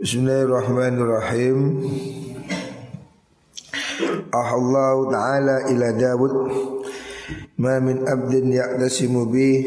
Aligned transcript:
Bismillahirrahmanirrahim. 0.00 1.84
Allah 4.32 4.96
Ta'ala 5.12 5.56
ila 5.68 5.92
Dawud 5.92 6.32
Ma 7.60 7.76
min 7.84 8.08
abdin 8.08 8.48
ya'tasimu 8.48 9.28
bi 9.28 9.60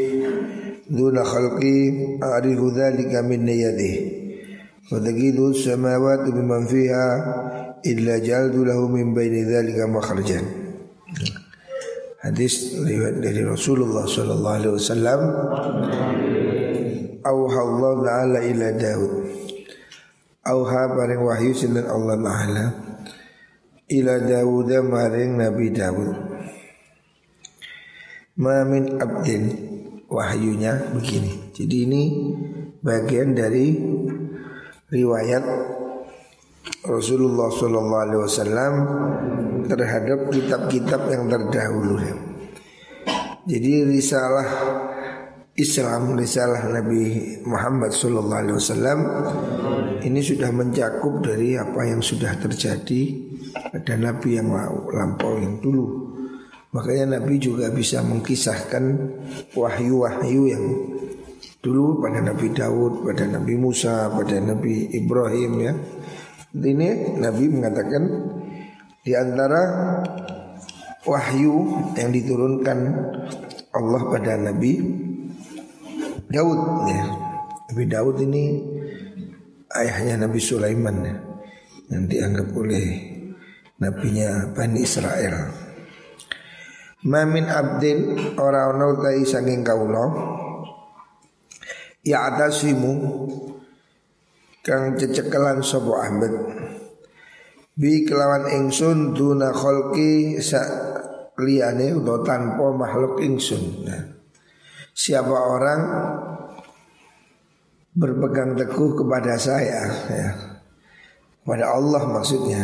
Duna 0.89 1.21
khalqi 1.21 2.17
A'rifu 2.17 2.73
dhalika 2.73 3.21
min 3.21 3.46
niyadih 3.46 3.96
Fatagidu 4.89 5.54
samawati 5.54 6.34
biman 6.34 6.65
fiha 6.65 7.08
Illa 7.86 8.18
jaldu 8.18 8.65
lahu 8.65 8.90
min 8.90 9.13
baini 9.13 9.46
dhalika 9.46 9.86
makhrajan 9.86 10.50
Hadis 12.26 12.74
riwayat 12.81 13.22
dari 13.22 13.46
Rasulullah 13.46 14.10
sallallahu 14.10 14.58
alaihi 14.58 14.74
wasallam 14.81 15.22
Allah 17.22 17.94
Ta'ala 18.02 18.40
ila 18.41 18.68
Dawud 18.73 19.23
Auha 20.44 20.91
paring 20.91 21.23
wahyu 21.23 21.55
sinten 21.55 21.88
Allah 21.88 22.20
Ta'ala 22.20 22.66
ila 23.88 24.13
Dawud 24.20 24.70
maring 24.84 25.40
Nabi 25.40 25.72
Dawud. 25.72 26.12
Ma 28.44 28.68
min 28.68 28.99
abdin 28.99 29.44
wahyunya 30.12 30.91
begini. 30.91 31.55
Jadi 31.55 31.77
ini 31.88 32.04
bagian 32.84 33.32
dari 33.32 33.71
riwayat 34.91 35.44
Rasulullah 36.91 37.48
Sallallahu 37.48 38.04
Alaihi 38.04 38.21
Wasallam 38.27 38.73
terhadap 39.71 40.27
kitab-kitab 40.27 41.07
yang 41.07 41.32
terdahulu. 41.32 42.04
Jadi 43.48 43.88
risalah 43.88 44.48
Islam 45.54 46.18
risalah 46.18 46.66
Nabi 46.66 47.38
Muhammad 47.46 47.94
Sallallahu 47.94 48.41
Alaihi 48.41 48.57
Wasallam 48.57 48.99
ini 50.03 50.20
sudah 50.20 50.52
mencakup 50.52 51.23
dari 51.23 51.55
apa 51.55 51.88
yang 51.88 52.03
sudah 52.03 52.35
terjadi 52.35 53.02
pada 53.71 53.95
Nabi 53.95 54.35
yang 54.35 54.51
lampau 54.91 55.40
yang 55.40 55.63
dulu. 55.63 56.12
Makanya 56.73 57.20
Nabi 57.21 57.37
juga 57.37 57.70
bisa 57.70 58.01
mengkisahkan 58.01 58.84
wahyu-wahyu 59.54 60.41
yang 60.49 60.65
dulu 61.63 62.04
pada 62.04 62.20
Nabi 62.20 62.51
Daud, 62.51 63.07
pada 63.07 63.23
Nabi 63.29 63.54
Musa, 63.55 64.11
pada 64.11 64.35
Nabi 64.41 64.91
Ibrahim 64.91 65.51
ya. 65.63 65.73
Ini 66.53 67.17
Nabi 67.17 67.43
mengatakan 67.49 68.03
di 69.05 69.13
antara 69.15 69.61
wahyu 71.07 71.53
yang 71.95 72.09
diturunkan 72.11 72.79
Allah 73.73 74.01
pada 74.09 74.33
Nabi 74.41 74.81
Daud 76.27 76.61
ya. 76.89 77.05
Nabi 77.71 77.83
Daud 77.85 78.17
ini 78.21 78.45
ayahnya 79.77 80.25
Nabi 80.25 80.39
Sulaiman 80.39 80.97
ya, 81.03 81.16
yang 81.93 82.03
dianggap 82.09 82.47
oleh 82.53 82.85
nabinya 83.81 84.53
Bani 84.53 84.79
Israel. 84.81 85.35
Mamin 87.03 87.52
abdin 87.52 87.99
ora 88.39 88.71
ono 88.71 88.95
saking 89.27 89.59
kaulo 89.59 90.05
ya 91.99 92.31
atasimu 92.31 92.94
kang 94.63 94.95
cecekelan 94.95 95.59
sapa 95.59 95.91
Ahmad 95.99 96.31
bi 97.75 98.07
kelawan 98.07 98.47
ingsun 98.47 99.11
duna 99.11 99.51
kholki 99.51 100.39
sa 100.39 100.63
liyane 101.35 101.91
utawa 101.97 102.23
tanpa 102.23 102.71
makhluk 102.71 103.19
ingsun. 103.19 103.83
Nah, 103.83 104.03
siapa 104.94 105.33
orang 105.33 105.81
berpegang 107.94 108.58
teguh 108.58 108.97
kepada 108.97 109.38
saya 109.38 109.81
ya. 110.09 110.27
Pada 111.45 111.73
Allah 111.73 112.03
maksudnya. 112.09 112.63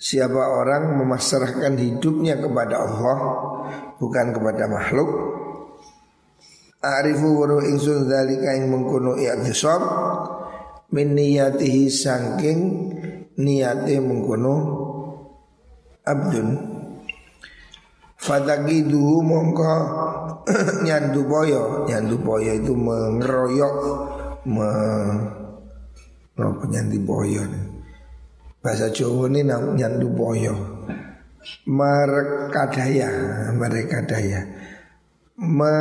Siapa 0.00 0.40
orang 0.56 0.96
memasrahkan 0.96 1.76
hidupnya 1.76 2.40
kepada 2.40 2.88
Allah 2.88 3.18
Bukan 4.00 4.32
kepada 4.32 4.64
makhluk. 4.64 5.10
Arifu 6.80 7.36
waru 7.36 7.60
ingsun 7.60 8.08
dalika 8.08 8.56
yang 8.56 8.72
mengkuno 8.72 9.12
i'tisab 9.20 9.84
Min 10.96 11.12
niyatihi 11.12 11.92
sangking 11.92 12.60
niyati 13.36 14.00
mengkuno 14.00 14.54
Abdun 16.08 16.69
Fatagiduhu 18.20 19.24
mongko 19.24 19.72
nyandu 20.86 21.24
boyo 21.24 21.88
Nyandu 21.88 22.20
boyo 22.20 22.52
itu 22.52 22.76
mengeroyok 22.76 23.76
me, 24.44 24.70
nyandu 26.68 27.00
boyo 27.00 27.40
Bahasa 28.60 28.92
Jawa 28.92 29.24
ini 29.32 29.48
nyandu 29.48 30.12
boyo 30.12 30.52
Merekadaya 31.64 33.08
Merekadaya. 33.56 34.44
Me, 35.40 35.72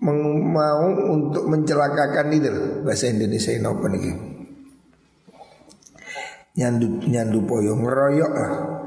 Mau 0.00 0.82
untuk 1.12 1.44
mencelakakan 1.44 2.32
itu 2.32 2.80
Bahasa 2.80 3.12
Indonesia 3.12 3.52
ini 3.52 3.68
apa 3.68 3.86
nih 3.92 4.16
Nyandu, 6.56 7.04
nyandu 7.04 7.44
boyo 7.44 7.76
Ngeroyok 7.76 8.32
lah 8.32 8.81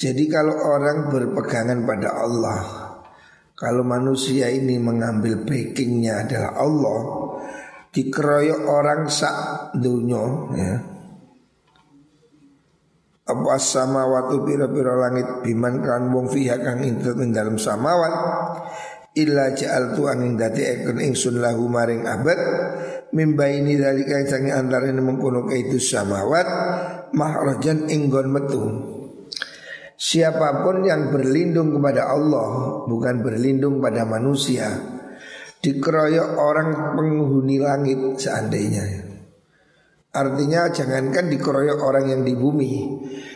jadi 0.00 0.24
kalau 0.32 0.56
orang 0.56 1.12
berpegangan 1.12 1.84
pada 1.84 2.08
Allah 2.16 2.60
Kalau 3.52 3.84
manusia 3.84 4.48
ini 4.48 4.80
mengambil 4.80 5.44
backingnya 5.44 6.24
adalah 6.24 6.56
Allah 6.56 7.00
Dikeroyok 7.92 8.60
orang 8.70 9.10
sak 9.10 9.36
dunia 9.76 10.24
ya. 10.54 10.74
Apa 13.26 13.58
sama 13.58 14.06
waktu 14.06 14.42
pira-pira 14.46 14.94
langit 14.94 15.26
biman 15.42 15.82
kan 15.82 16.06
wong 16.10 16.30
fiha 16.30 16.58
kang 16.58 16.82
intut 16.82 17.18
ing 17.18 17.30
dalam 17.30 17.58
samawat 17.58 18.14
illa 19.14 19.54
ja'al 19.54 19.94
tu 19.94 20.06
angin 20.06 20.34
dati 20.38 20.66
ekon 20.66 20.98
ingsun 20.98 21.38
lahu 21.38 21.66
maring 21.66 22.10
abad 22.10 22.38
mimbaini 23.14 23.78
dari 23.78 24.02
kang 24.06 24.26
sangi 24.26 24.50
antara 24.50 24.90
ini 24.90 25.02
mengkono 25.02 25.46
kaitu 25.46 25.78
samawat 25.78 26.46
mahrajan 27.14 27.86
inggon 27.86 28.34
metu 28.34 28.62
Siapa 30.00 30.64
pun 30.64 30.80
yang 30.80 31.12
berlindung 31.12 31.76
kepada 31.76 32.08
Allah 32.08 32.80
Bukan 32.88 33.20
berlindung 33.20 33.84
pada 33.84 34.08
manusia 34.08 34.80
Dikeroyok 35.60 36.40
orang 36.40 36.96
penghuni 36.96 37.60
langit 37.60 38.16
seandainya 38.16 38.80
Artinya 40.16 40.72
jangankan 40.72 41.28
dikeroyok 41.28 41.78
orang 41.84 42.16
yang 42.16 42.22
di 42.24 42.32
bumi 42.32 42.72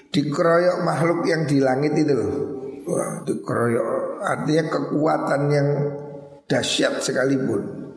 Dikeroyok 0.08 0.80
makhluk 0.80 1.28
yang 1.28 1.44
di 1.44 1.60
langit 1.60 2.00
itu 2.00 2.16
Wah, 2.88 3.20
dikeroyok 3.28 4.24
Artinya 4.24 4.64
kekuatan 4.72 5.42
yang 5.52 5.68
dahsyat 6.48 6.96
sekalipun 7.04 7.92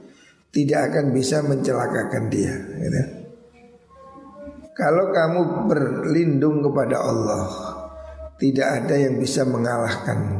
Tidak 0.52 0.92
akan 0.92 1.16
bisa 1.16 1.40
mencelakakan 1.40 2.28
dia 2.28 2.52
gitu. 2.84 3.04
Kalau 4.76 5.10
kamu 5.10 5.40
berlindung 5.66 6.62
kepada 6.62 7.02
Allah 7.02 7.77
tidak 8.38 8.68
ada 8.84 8.96
yang 8.98 9.18
bisa 9.18 9.42
mengalahkanmu. 9.46 10.40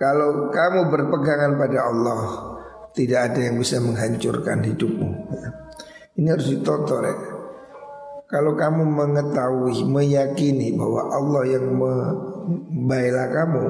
Kalau 0.00 0.48
kamu 0.48 0.88
berpegangan 0.88 1.60
pada 1.60 1.78
Allah, 1.92 2.20
tidak 2.96 3.32
ada 3.32 3.40
yang 3.44 3.60
bisa 3.60 3.76
menghancurkan 3.84 4.64
hidupmu. 4.64 5.08
Ini 6.16 6.26
harus 6.32 6.48
ditotor 6.48 7.04
ya. 7.04 7.16
Kalau 8.30 8.54
kamu 8.54 8.86
mengetahui, 8.86 9.84
meyakini 9.90 10.72
bahwa 10.78 11.12
Allah 11.12 11.42
yang 11.50 11.66
membela 11.76 13.26
kamu, 13.28 13.64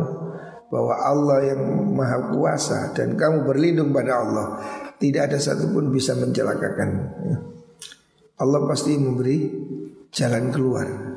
bahwa 0.71 0.95
Allah 1.01 1.39
yang 1.51 1.63
maha 1.97 2.31
kuasa 2.31 2.93
dan 2.95 3.19
kamu 3.19 3.49
berlindung 3.49 3.91
pada 3.91 4.23
Allah, 4.23 4.47
tidak 5.01 5.33
ada 5.33 5.39
satupun 5.41 5.91
bisa 5.91 6.15
mencelakakanmu. 6.15 7.05
Allah 8.39 8.61
pasti 8.69 8.95
memberi 9.01 9.51
jalan 10.13 10.53
keluar. 10.53 11.10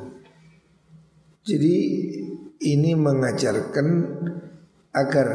Jadi 1.44 1.76
ini 2.64 2.96
mengajarkan 2.96 3.86
agar 4.96 5.28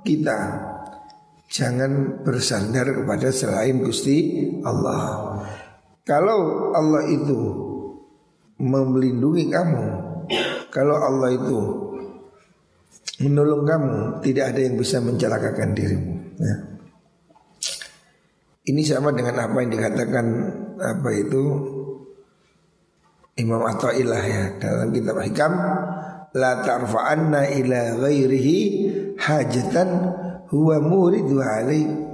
kita 0.00 0.38
jangan 1.52 2.24
bersandar 2.24 2.88
kepada 2.88 3.28
selain 3.28 3.84
Gusti 3.84 4.48
Allah. 4.64 5.36
Kalau 6.08 6.72
Allah 6.72 7.04
itu 7.12 7.38
melindungi 8.56 9.52
kamu, 9.52 9.84
kalau 10.72 10.96
Allah 10.96 11.36
itu 11.36 11.60
menolong 13.20 13.62
kamu, 13.68 13.96
tidak 14.24 14.44
ada 14.56 14.60
yang 14.64 14.76
bisa 14.80 14.96
mencelakakan 15.04 15.76
dirimu. 15.76 16.12
Ya. 16.40 16.56
Ini 18.64 18.80
sama 18.80 19.12
dengan 19.12 19.44
apa 19.44 19.60
yang 19.60 19.76
dikatakan 19.76 20.26
apa 20.80 21.10
itu 21.12 21.42
Imam 23.34 23.62
Atta'illah 23.66 24.22
ya 24.22 24.44
dalam 24.62 24.94
kitab 24.94 25.18
Hikam 25.18 25.52
la 26.34 26.52
tarfa'anna 26.62 27.50
ila 27.50 27.80
ghairihi 28.06 28.58
hajatan 29.18 29.88
huwa 30.50 30.78
muridu 30.78 31.42
alaih 31.42 32.04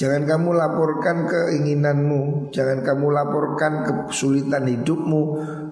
Jangan 0.00 0.24
kamu 0.24 0.56
laporkan 0.56 1.28
keinginanmu, 1.28 2.48
jangan 2.56 2.80
kamu 2.80 3.12
laporkan 3.12 3.84
kesulitan 3.84 4.64
hidupmu 4.64 5.22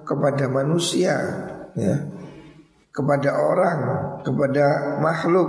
kepada 0.04 0.52
manusia, 0.52 1.16
ya. 1.72 1.96
Kepada 2.92 3.40
orang, 3.40 3.80
kepada 4.20 4.98
makhluk, 5.00 5.48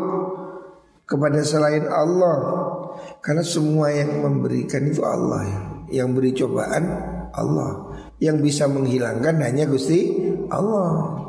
kepada 1.03 1.43
selain 1.43 1.91
Allah. 1.91 2.37
Karena 3.19 3.43
semua 3.43 3.91
yang 3.91 4.21
memberikan 4.21 4.85
itu 4.87 5.01
Allah 5.01 5.43
ya. 5.43 5.59
Yang 5.99 6.09
beri 6.15 6.31
cobaan 6.39 6.83
Allah. 7.35 7.88
Yang 8.19 8.37
bisa 8.51 8.67
menghilangkan 8.67 9.39
hanya 9.39 9.65
Gusti 9.67 10.11
Allah. 10.51 11.19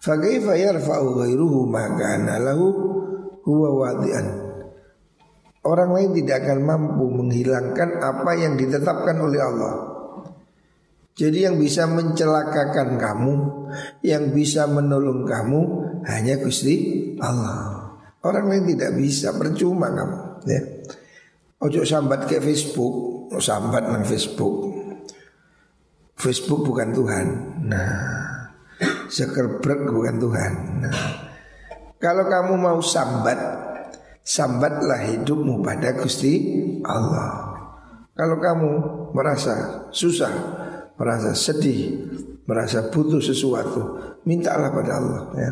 Fakaifa 0.00 0.56
yarfa'u 0.56 1.20
ghairuhu 1.20 1.68
ma 1.68 1.84
kana 1.98 2.40
lahu 2.40 2.66
huwa 3.44 3.68
wadi'an. 3.84 4.26
Orang 5.60 5.92
lain 5.92 6.16
tidak 6.16 6.48
akan 6.48 6.60
mampu 6.64 7.04
menghilangkan 7.12 8.00
apa 8.00 8.32
yang 8.32 8.56
ditetapkan 8.56 9.16
oleh 9.20 9.40
Allah. 9.44 9.74
Jadi 11.20 11.44
yang 11.44 11.60
bisa 11.60 11.84
mencelakakan 11.84 12.96
kamu, 12.96 13.34
yang 14.00 14.32
bisa 14.32 14.64
menolong 14.64 15.28
kamu 15.28 15.60
hanya 16.08 16.40
Gusti 16.40 17.12
Allah. 17.20 17.92
Orang 18.24 18.48
lain 18.48 18.72
tidak 18.72 18.96
bisa, 18.96 19.36
percuma 19.36 19.92
kamu. 19.92 20.18
Ya. 20.48 20.60
Ojo 21.60 21.84
sambat 21.84 22.24
ke 22.24 22.40
Facebook, 22.40 23.28
sambat 23.36 23.84
nang 23.84 24.04
Facebook. 24.08 24.69
Facebook 26.20 26.68
bukan 26.68 26.92
Tuhan. 26.92 27.26
Nah, 27.64 27.96
Zuckerberg 29.08 29.88
bukan 29.88 30.16
Tuhan. 30.20 30.52
Nah, 30.84 31.30
kalau 32.00 32.24
kamu 32.24 32.56
mau 32.56 32.80
sambat 32.80 33.36
Sambatlah 34.24 35.04
hidupmu 35.04 35.60
pada 35.60 35.96
Gusti 35.96 36.32
Allah 36.84 37.56
Kalau 38.16 38.36
kamu 38.40 38.70
merasa 39.12 39.88
susah 39.92 40.32
Merasa 40.96 41.36
sedih 41.36 42.08
Merasa 42.48 42.88
butuh 42.88 43.20
sesuatu 43.20 44.00
Mintalah 44.24 44.72
pada 44.72 44.92
Allah 44.96 45.22
ya. 45.36 45.50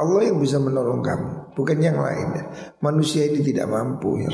Allah 0.00 0.20
yang 0.28 0.40
bisa 0.40 0.60
menolong 0.60 1.00
kamu 1.04 1.56
Bukan 1.56 1.78
yang 1.80 2.00
lain 2.00 2.28
ya. 2.36 2.44
Manusia 2.84 3.28
ini 3.28 3.40
tidak 3.44 3.68
mampu 3.68 4.20
ya 4.24 4.32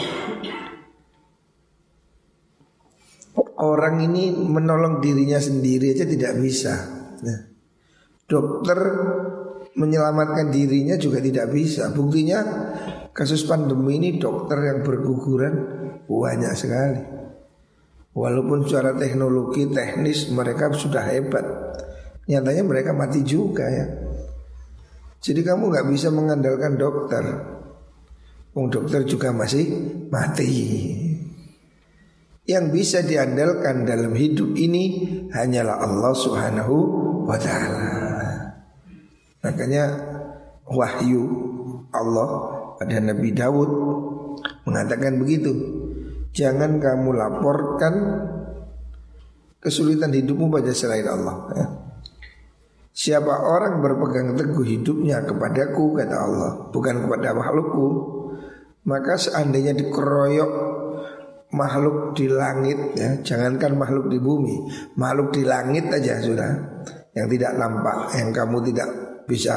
Orang 3.57 4.05
ini 4.05 4.37
menolong 4.37 5.01
dirinya 5.01 5.41
sendiri 5.41 5.97
aja 5.97 6.05
tidak 6.05 6.37
bisa 6.37 6.75
ya. 7.25 7.37
Dokter 8.27 8.79
menyelamatkan 9.77 10.51
dirinya 10.53 10.97
juga 10.99 11.21
tidak 11.21 11.53
bisa 11.53 11.93
Buktinya 11.95 12.43
Kasus 13.17 13.49
pandemi 13.49 13.97
ini 13.97 14.21
dokter 14.21 14.61
yang 14.61 14.85
berguguran 14.85 15.55
banyak 16.05 16.53
sekali. 16.53 17.01
Walaupun 18.13 18.69
secara 18.69 18.93
teknologi 18.93 19.65
teknis 19.73 20.29
mereka 20.29 20.69
sudah 20.77 21.01
hebat, 21.01 21.49
nyatanya 22.29 22.61
mereka 22.69 22.93
mati 22.93 23.25
juga 23.25 23.65
ya. 23.73 23.89
Jadi 25.25 25.41
kamu 25.41 25.73
nggak 25.73 25.89
bisa 25.89 26.13
mengandalkan 26.13 26.77
dokter. 26.77 27.25
Wong 28.53 28.69
dokter 28.69 29.09
juga 29.09 29.33
masih 29.33 29.65
mati. 30.13 30.53
Yang 32.47 32.65
bisa 32.71 32.99
diandalkan 33.03 33.83
dalam 33.83 34.15
hidup 34.15 34.55
ini 34.55 35.03
hanyalah 35.35 35.83
Allah 35.83 36.13
Subhanahu 36.15 36.75
wa 37.27 37.35
taala. 37.35 37.83
Makanya 39.43 39.85
wahyu 40.71 41.27
Allah 41.91 42.29
pada 42.79 43.03
Nabi 43.03 43.35
Dawud 43.35 43.71
mengatakan 44.63 45.19
begitu. 45.19 45.53
Jangan 46.37 46.79
kamu 46.79 47.17
laporkan 47.17 47.95
kesulitan 49.59 50.15
hidupmu 50.15 50.47
pada 50.47 50.71
selain 50.71 51.09
Allah. 51.09 51.37
Ya. 51.57 51.67
Siapa 52.97 53.29
orang 53.45 53.85
berpegang 53.85 54.39
teguh 54.39 54.65
hidupnya 54.65 55.21
kepadaku 55.27 55.99
kata 56.01 56.17
Allah 56.17 56.51
bukan 56.73 57.05
kepada 57.05 57.37
makhlukku 57.37 57.87
maka 58.89 59.21
seandainya 59.21 59.77
dikeroyok 59.77 60.53
makhluk 61.55 62.19
di 62.19 62.27
langit 62.27 62.79
ya 62.99 63.23
jangankan 63.23 63.79
makhluk 63.79 64.11
di 64.11 64.19
bumi 64.19 64.57
makhluk 64.99 65.31
di 65.37 65.43
langit 65.47 65.87
aja 65.93 66.19
sudah 66.19 66.51
yang 67.15 67.27
tidak 67.31 67.53
nampak 67.55 68.13
yang 68.19 68.35
kamu 68.35 68.59
tidak 68.67 68.89
bisa 69.31 69.55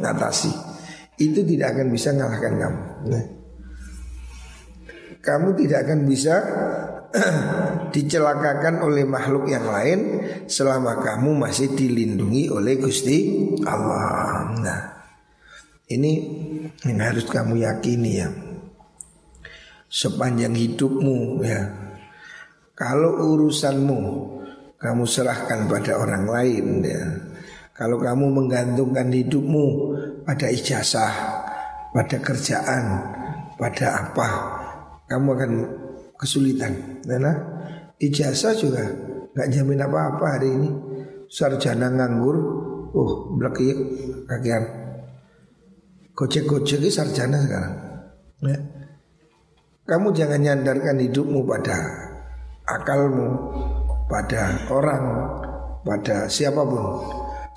ngatasi 0.00 0.70
itu 1.20 1.44
tidak 1.44 1.76
akan 1.76 1.86
bisa 1.92 2.16
mengalahkan 2.16 2.54
kamu. 2.56 2.82
Nah. 3.12 3.24
Kamu 5.20 5.48
tidak 5.52 5.78
akan 5.84 6.00
bisa 6.08 6.36
dicelakakan 7.94 8.80
oleh 8.80 9.04
makhluk 9.04 9.52
yang 9.52 9.68
lain 9.68 10.24
selama 10.48 10.96
kamu 11.04 11.36
masih 11.36 11.76
dilindungi 11.76 12.48
oleh 12.48 12.80
Gusti 12.80 13.36
Allah. 13.68 14.48
Nah, 14.56 14.80
ini 15.92 16.12
yang 16.88 16.98
harus 17.04 17.28
kamu 17.28 17.68
yakini 17.68 18.12
ya. 18.16 18.28
Sepanjang 19.90 20.54
hidupmu 20.54 21.42
ya. 21.42 21.66
Kalau 22.78 23.34
urusanmu 23.34 24.00
kamu 24.78 25.04
serahkan 25.04 25.66
pada 25.66 25.98
orang 25.98 26.24
lain 26.30 26.66
ya. 26.86 27.02
Kalau 27.74 27.98
kamu 27.98 28.30
menggantungkan 28.30 29.10
hidupmu 29.10 29.66
pada 30.22 30.46
ijazah, 30.46 31.12
pada 31.90 32.16
kerjaan, 32.22 32.84
pada 33.58 34.06
apa, 34.06 34.28
kamu 35.10 35.28
akan 35.34 35.52
kesulitan. 36.14 37.02
Karena 37.02 37.34
ijazah 37.98 38.54
juga 38.54 38.84
nggak 39.34 39.48
jamin 39.50 39.80
apa-apa 39.82 40.24
hari 40.38 40.48
ini. 40.54 40.70
Sarjana 41.30 41.90
nganggur, 41.90 42.36
uh 42.94 43.12
belakik 43.38 43.76
kakian. 44.30 44.64
Gojek-gojek 46.14 46.84
sarjana 46.92 47.38
sekarang. 47.42 47.74
Ya. 48.44 48.79
Kamu 49.90 50.14
jangan 50.14 50.38
nyandarkan 50.38 51.02
hidupmu 51.02 51.42
pada 51.50 51.74
akalmu, 52.62 53.26
pada 54.06 54.70
orang, 54.70 55.04
pada 55.82 56.30
siapa 56.30 56.62
pun 56.62 57.02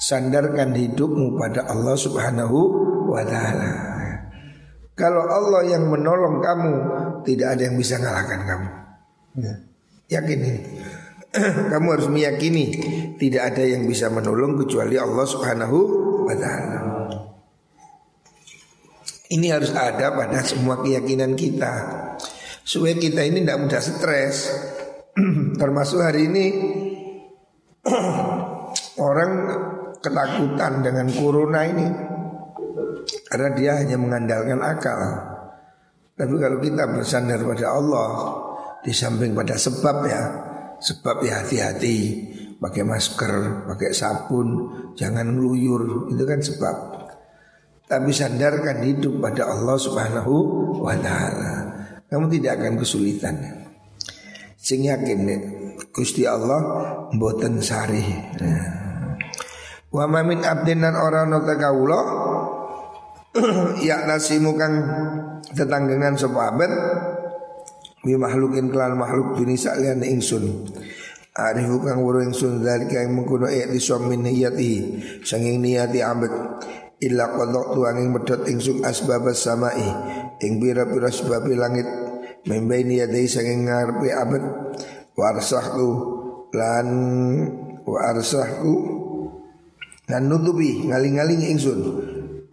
sandarkan 0.02 0.74
hidupmu 0.74 1.38
pada 1.38 1.70
Allah 1.70 1.94
Subhanahu 1.94 2.58
wa 3.06 3.22
taala. 3.22 3.72
Kalau 4.98 5.30
Allah 5.30 5.78
yang 5.78 5.86
menolong 5.86 6.42
kamu, 6.42 6.74
tidak 7.22 7.54
ada 7.54 7.62
yang 7.70 7.78
bisa 7.78 8.02
mengalahkan 8.02 8.42
kamu. 8.50 8.70
Ya. 9.38 9.54
Yakin 10.18 10.40
ini. 10.42 10.62
kamu 11.74 11.88
harus 11.98 12.10
meyakini 12.14 12.66
tidak 13.18 13.54
ada 13.54 13.66
yang 13.66 13.90
bisa 13.90 14.10
menolong 14.10 14.54
kecuali 14.58 14.98
Allah 14.98 15.26
Subhanahu 15.26 15.78
wa 16.26 16.36
taala. 16.38 16.80
Ini 19.34 19.50
harus 19.50 19.74
ada 19.74 20.14
pada 20.14 20.46
semua 20.46 20.78
keyakinan 20.86 21.34
kita. 21.34 21.74
Supaya 22.64 22.96
kita 22.96 23.22
ini 23.28 23.44
tidak 23.44 23.60
mudah 23.68 23.82
stres. 23.84 24.36
Termasuk 25.62 26.00
hari 26.00 26.32
ini 26.32 26.46
orang 29.08 29.32
ketakutan 30.04 30.84
dengan 30.84 31.08
corona 31.12 31.62
ini 31.68 31.88
karena 33.28 33.50
dia 33.56 33.72
hanya 33.80 33.98
mengandalkan 34.00 34.60
akal. 34.64 35.00
Tapi 36.14 36.36
kalau 36.38 36.58
kita 36.62 36.84
bersandar 36.94 37.42
pada 37.42 37.68
Allah 37.74 38.10
di 38.86 38.94
samping 38.94 39.34
pada 39.34 39.58
sebab 39.58 39.98
ya, 40.06 40.22
sebab 40.78 41.26
ya 41.26 41.42
hati-hati 41.42 41.98
pakai 42.62 42.84
masker, 42.86 43.66
pakai 43.68 43.92
sabun, 43.92 44.48
jangan 44.94 45.34
ngeluyur, 45.34 46.14
itu 46.14 46.24
kan 46.24 46.40
sebab. 46.40 46.76
Tapi 47.90 48.10
sandarkan 48.14 48.86
hidup 48.86 49.20
pada 49.20 49.52
Allah 49.52 49.76
Subhanahu 49.76 50.36
wa 50.80 50.96
taala. 51.02 51.53
Kamu 52.14 52.30
tidak 52.30 52.62
akan 52.62 52.78
kesulitan. 52.78 53.66
Sing 54.54 54.86
yakin 54.86 55.26
Gusti 55.90 56.30
Allah 56.30 56.62
mboten 57.10 57.58
sari. 57.58 58.06
Nah. 58.38 58.70
Wa 59.90 60.06
ma 60.06 60.22
min 60.22 60.46
abdin 60.46 60.86
nan 60.86 60.94
ora 60.94 61.26
ana 61.26 61.42
kawula 61.42 62.02
ya 63.88 64.06
nasimu 64.06 64.54
kang 64.54 64.74
tetanggengan 65.58 66.14
sapa 66.18 66.54
abad 66.54 66.72
bi 68.06 68.14
makhlukin 68.14 68.70
kelan 68.70 68.94
makhluk 68.94 69.38
bini 69.38 69.58
saklian 69.58 70.06
ingsun 70.06 70.70
Arifu 71.34 71.82
kang 71.82 72.06
wuro 72.06 72.22
ingsun 72.22 72.62
dari 72.62 72.86
kang 72.90 73.10
mengkono 73.10 73.50
ayat 73.50 73.74
di 73.74 73.82
suami 73.82 74.22
niyati 74.22 74.74
sanging 75.26 75.66
niyati 75.66 76.06
abad 76.06 76.34
illa 77.02 77.26
qadok 77.34 77.74
tuang 77.74 77.98
ing 78.06 78.10
medot 78.14 78.46
ingsun 78.46 78.86
asbab 78.86 79.26
samai 79.34 79.82
ing 80.42 80.62
bira-bira 80.62 81.10
sebab 81.10 81.50
langit 81.54 82.03
membai 82.48 82.84
niyati 82.84 83.28
sanging 83.28 83.68
ngarepe 83.68 84.10
abad. 84.12 84.44
Warsahku 85.14 85.90
lan 86.54 86.88
warsahku 87.86 88.76
dan 90.10 90.28
nutupi 90.28 90.90
ngaling-ngaling 90.90 91.54
ingsun. 91.54 91.80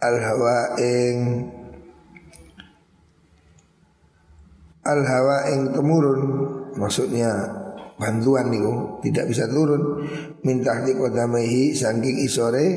Al 0.01 0.17
hawa 0.17 0.81
ing 0.81 1.17
al 4.85 5.01
hawa 5.05 5.37
ing 5.51 5.61
temurun. 5.75 6.21
Maksudnya 6.77 7.29
bantuan 7.99 8.49
niku 8.49 9.01
tidak 9.03 9.29
bisa 9.29 9.45
turun. 9.49 10.07
Minta 10.45 10.81
di 10.85 10.95
kodamaihi 10.95 11.75
saking 11.75 12.17
isore. 12.25 12.67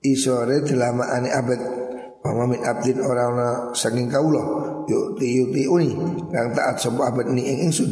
Isore 0.00 0.64
ane 0.64 1.28
abad 1.28 1.79
wa 2.20 2.44
min 2.44 2.60
abdin 2.60 3.00
orang 3.00 3.72
saking 3.72 4.12
kaulah. 4.12 4.44
Yuk 4.84 5.16
ti 5.16 5.40
yuti 5.40 5.64
uni 5.64 5.94
kang 6.28 6.52
taat 6.52 6.76
sapa 6.76 7.08
abad 7.08 7.32
ni 7.32 7.46
ing 7.46 7.70
ingsun. 7.70 7.90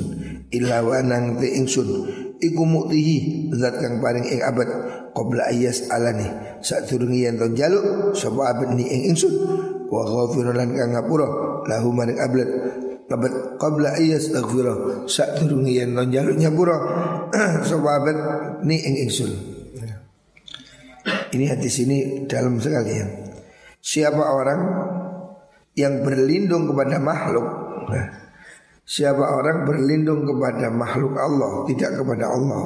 Illa 0.52 0.85
wa 0.85 1.00
nang 1.00 1.40
ti 1.40 1.49
ingsun. 1.56 1.88
Iku 2.38 2.62
muktihi 2.62 3.50
zat 3.56 3.80
kang 3.80 3.99
paring 4.04 4.26
ing 4.28 4.44
abad. 4.44 4.68
Qabla 5.16 5.50
ayas 5.50 5.88
alani. 5.90 6.28
Sak 6.61 6.87
durunge 6.87 7.25
yen 7.25 7.40
to 7.40 7.50
jaluk 7.56 8.14
sapa 8.14 8.52
abad 8.52 8.76
ni 8.76 8.85
ing 8.85 9.14
ingsun. 9.14 9.32
Wa 9.88 10.04
ghafirun 10.04 10.54
lan 10.54 10.76
kang 10.76 10.92
ngapura 10.92 11.28
lahu 11.64 11.88
maring 11.90 12.20
abad. 12.20 12.49
Abad 13.08 13.56
qabla 13.56 13.97
ayas 13.97 14.28
aghfira 14.37 15.08
sak 15.08 15.40
durunge 15.40 15.73
yen 15.73 15.97
to 15.97 16.04
jaluk 16.12 16.37
nyapura 16.37 16.76
sapa 17.68 17.88
abad 17.97 18.16
ni 18.68 18.76
ing 18.76 19.08
ingsun. 19.08 19.32
Ini 21.28 21.44
hadis 21.44 21.85
ini 21.85 22.25
dalam 22.25 22.56
sekali 22.56 22.92
ya. 22.92 23.27
Siapa 23.78 24.23
orang 24.23 24.61
yang 25.78 26.02
berlindung 26.02 26.68
kepada 26.68 26.99
makhluk? 26.99 27.47
Nah, 27.88 28.08
Siapa 28.88 29.20
orang 29.20 29.68
berlindung 29.68 30.25
kepada 30.25 30.73
makhluk 30.73 31.12
Allah 31.20 31.68
Tidak 31.68 31.92
kepada 31.92 32.32
Allah? 32.32 32.64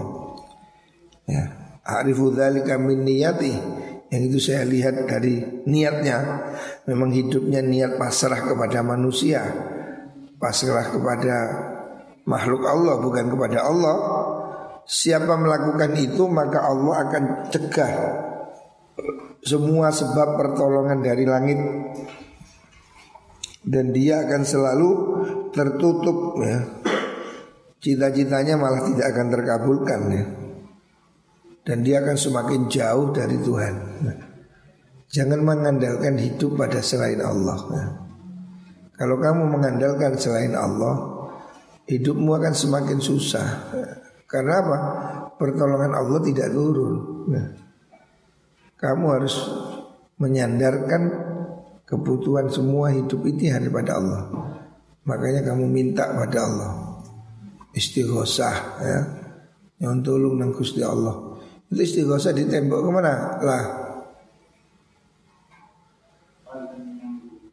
Ya 1.27 1.63
Arifu 1.83 2.31
dzalika 2.31 2.79
min 2.79 3.03
niyati. 3.03 3.55
Yang 4.13 4.23
itu 4.29 4.39
saya 4.39 4.63
lihat 4.63 5.09
dari 5.09 5.43
niatnya. 5.67 6.19
Memang 6.87 7.11
hidupnya 7.11 7.59
niat 7.59 7.99
pasrah 7.99 8.39
kepada 8.39 8.87
manusia. 8.87 9.43
Pasrah 10.39 10.95
kepada 10.95 11.37
makhluk 12.23 12.63
Allah 12.71 13.03
bukan 13.03 13.27
kepada 13.35 13.67
Allah. 13.67 13.97
Siapa 14.87 15.35
melakukan 15.39 15.95
itu 15.99 16.27
maka 16.31 16.71
Allah 16.71 16.95
akan 17.07 17.23
cegah 17.51 17.93
semua 19.43 19.91
sebab 19.91 20.39
pertolongan 20.39 21.03
dari 21.03 21.27
langit 21.27 21.59
dan 23.63 23.95
dia 23.95 24.27
akan 24.27 24.43
selalu 24.43 24.91
tertutup 25.55 26.39
ya. 26.43 26.59
Cita-citanya 27.83 28.55
malah 28.55 28.87
tidak 28.87 29.07
akan 29.11 29.27
terkabulkan 29.35 30.01
ya. 30.15 30.25
Dan 31.63 31.83
dia 31.83 32.03
akan 32.03 32.15
semakin 32.19 32.71
jauh 32.71 33.11
dari 33.11 33.39
Tuhan. 33.39 33.75
Nah, 34.07 34.19
jangan 35.11 35.43
mengandalkan 35.43 36.15
hidup 36.19 36.59
pada 36.59 36.79
selain 36.83 37.23
Allah. 37.23 37.59
Ya. 37.75 37.87
Kalau 38.99 39.19
kamu 39.19 39.43
mengandalkan 39.51 40.15
selain 40.15 40.55
Allah, 40.55 40.95
hidupmu 41.91 42.35
akan 42.39 42.55
semakin 42.55 42.99
susah. 43.03 43.75
Karena 44.27 44.63
apa? 44.63 44.79
Pertolongan 45.39 45.95
Allah 45.95 46.19
tidak 46.23 46.51
turun. 46.55 46.95
Nah, 47.31 47.47
kamu 48.83 49.05
harus 49.15 49.39
menyandarkan 50.19 51.03
kebutuhan 51.87 52.51
semua 52.51 52.91
hidup 52.91 53.23
ini 53.31 53.47
hanya 53.55 53.71
pada 53.71 53.95
Allah. 54.03 54.23
Makanya 55.07 55.47
kamu 55.47 55.71
minta 55.71 56.11
pada 56.11 56.39
Allah. 56.43 56.71
Istighosah 57.79 58.57
ya. 58.83 59.01
Yang 59.79 59.95
tolong 60.03 60.35
nang 60.39 60.51
Gusti 60.51 60.83
Allah. 60.83 61.15
Itu 61.71 61.79
istighosah 61.79 62.35
di 62.35 62.47
tembok 62.51 62.83
ke 62.83 62.91
mana? 62.91 63.13
Lah. 63.39 63.65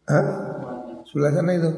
Hah? 0.10 0.26
Sebelah 1.06 1.32
sana 1.34 1.52
itu. 1.54 1.72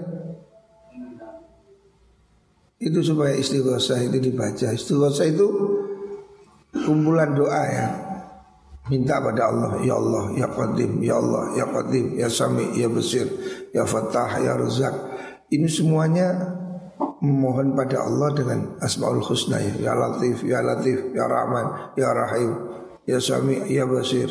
Itu 2.82 3.00
supaya 3.04 3.36
istighosah 3.36 4.00
itu 4.00 4.18
dibaca. 4.20 4.72
Istighosah 4.72 5.28
itu 5.28 5.48
kumpulan 6.72 7.36
doa 7.36 7.64
ya 7.68 8.11
Minta 8.92 9.24
pada 9.24 9.48
Allah 9.48 9.80
Ya 9.88 9.96
Allah 9.96 10.36
Ya 10.36 10.52
Qadim 10.52 11.00
Ya 11.00 11.16
Allah 11.16 11.56
Ya 11.56 11.64
Qadim 11.64 12.20
Ya 12.20 12.28
Sami 12.28 12.76
Ya 12.76 12.92
Basir 12.92 13.24
Ya 13.72 13.88
Fatah 13.88 14.36
Ya 14.44 14.60
Razak 14.60 14.92
Ini 15.48 15.72
semuanya 15.72 16.60
Memohon 17.24 17.72
pada 17.72 18.04
Allah 18.04 18.36
dengan 18.36 18.60
Asma'ul 18.84 19.24
Husna 19.24 19.64
ya, 19.64 19.74
ya 19.80 19.94
Latif 19.96 20.44
Ya 20.44 20.60
Latif 20.60 21.16
Ya 21.16 21.24
Rahman 21.24 21.96
Ya 21.96 22.12
Rahim 22.12 22.52
Ya 23.08 23.18
Sami 23.18 23.64
Ya 23.72 23.88
Basir. 23.88 24.30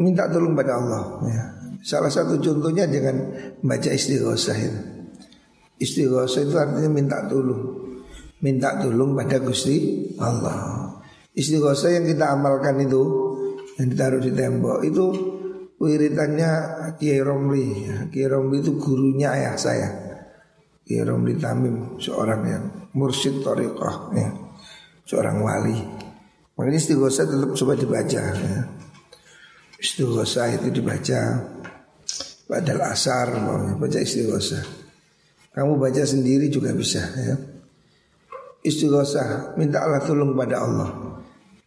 Minta 0.00 0.26
tolong 0.32 0.56
pada 0.56 0.80
Allah 0.80 1.20
ya. 1.28 1.44
Salah 1.84 2.08
satu 2.08 2.40
contohnya 2.40 2.88
dengan 2.88 3.20
Baca 3.60 3.90
istighosah 3.92 4.56
itu. 4.56 4.80
Istighosah 5.80 6.40
itu 6.44 6.56
artinya 6.56 6.88
minta 6.88 7.20
tolong. 7.28 7.76
Minta 8.40 8.80
tolong 8.80 9.12
pada 9.12 9.36
Gusti 9.44 10.08
Allah 10.16 10.79
Istighosah 11.36 11.94
yang 11.94 12.06
kita 12.06 12.34
amalkan 12.34 12.82
itu 12.82 13.02
yang 13.78 13.86
ditaruh 13.94 14.20
di 14.20 14.32
tembok 14.34 14.78
itu 14.82 15.04
wiritannya 15.80 16.50
Kiai 16.98 17.22
Romli. 17.22 17.66
Ya. 17.86 17.96
Kiai 18.10 18.28
Romli 18.28 18.60
itu 18.60 18.76
gurunya 18.76 19.32
ayah 19.32 19.56
saya. 19.56 19.88
Kiai 20.82 21.06
Romli 21.06 21.38
Tamim 21.38 21.96
seorang 22.02 22.40
yang 22.44 22.64
mursyid 22.92 23.40
tariqah 23.40 24.10
ya. 24.12 24.28
Seorang 25.06 25.38
wali. 25.42 25.78
Makanya 26.58 26.76
istighosah 26.76 27.24
tetap 27.24 27.50
coba 27.56 27.72
dibaca 27.78 28.22
ya. 28.36 28.60
Istighosah 29.80 30.60
itu 30.60 30.68
dibaca 30.68 31.20
Padahal 32.50 32.82
asar 32.90 33.30
baca 33.78 33.98
istighosah. 34.02 34.66
Kamu 35.54 35.78
baca 35.78 36.02
sendiri 36.02 36.50
juga 36.50 36.74
bisa 36.74 36.98
ya. 36.98 37.38
Istighosah 38.66 39.54
minta 39.54 39.86
Allah 39.86 40.02
tolong 40.02 40.34
pada 40.34 40.66
Allah. 40.66 40.90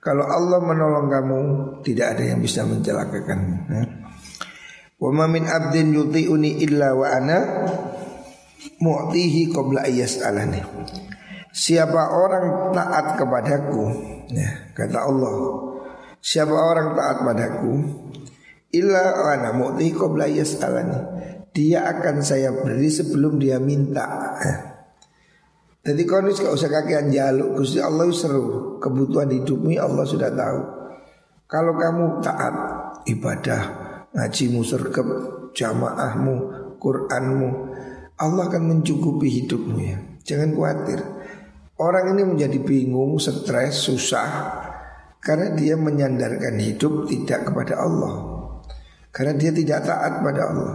Kalau 0.03 0.27
Allah 0.27 0.59
menolong 0.59 1.07
kamu 1.07 1.39
Tidak 1.79 2.07
ada 2.11 2.23
yang 2.27 2.43
bisa 2.43 2.67
mencelakakan 2.67 3.39
ya. 3.71 3.83
Wa 4.99 5.11
ma 5.11 5.27
min 5.27 5.47
abdin 5.47 5.91
yuti'uni 5.95 6.63
illa 6.63 6.95
wa 6.95 7.07
ana 7.07 7.67
mu'tihi 8.79 9.51
qabla 9.51 9.83
alani. 9.87 10.63
Siapa 11.51 12.01
orang 12.15 12.71
taat 12.71 13.19
kepadaku 13.19 13.83
ya, 14.31 14.71
Kata 14.71 15.07
Allah 15.07 15.35
Siapa 16.23 16.55
orang 16.55 16.95
taat 16.95 17.17
padaku 17.23 17.73
Illa 18.75 19.03
wa 19.11 19.27
ana 19.31 19.49
mu'tihi 19.55 19.91
qabla 19.91 20.27
alani. 20.63 20.99
Dia 21.53 21.85
akan 21.85 22.23
saya 22.23 22.51
beri 22.51 22.89
sebelum 22.89 23.37
dia 23.37 23.59
minta 23.59 24.07
ya. 24.39 24.72
Jadi 25.83 26.07
kau 26.07 26.23
gak 26.23 26.55
usah 26.55 26.71
kakean 26.71 27.11
jaluk. 27.11 27.59
Gusti 27.59 27.83
Allah 27.83 28.07
seru. 28.15 28.79
Kebutuhan 28.79 29.27
hidupmu 29.27 29.75
Allah 29.75 30.07
sudah 30.07 30.31
tahu. 30.31 30.59
Kalau 31.43 31.75
kamu 31.75 32.23
taat 32.23 32.55
ibadah 33.03 33.61
Ngajimu 34.15 34.63
sergap 34.63 35.05
Jamaahmu 35.51 36.33
Quranmu 36.79 37.49
Allah 38.15 38.43
akan 38.47 38.63
mencukupi 38.63 39.43
hidupmu 39.43 39.77
ya. 39.83 39.99
Jangan 40.23 40.55
khawatir. 40.55 41.03
Orang 41.75 42.15
ini 42.15 42.23
menjadi 42.31 42.63
bingung, 42.63 43.19
stres, 43.19 43.83
susah 43.83 44.29
Karena 45.19 45.51
dia 45.51 45.75
menyandarkan 45.75 46.63
hidup 46.63 47.11
tidak 47.11 47.51
kepada 47.51 47.83
Allah. 47.83 48.13
Karena 49.11 49.35
dia 49.35 49.51
tidak 49.51 49.83
taat 49.83 50.23
pada 50.23 50.41
Allah. 50.47 50.73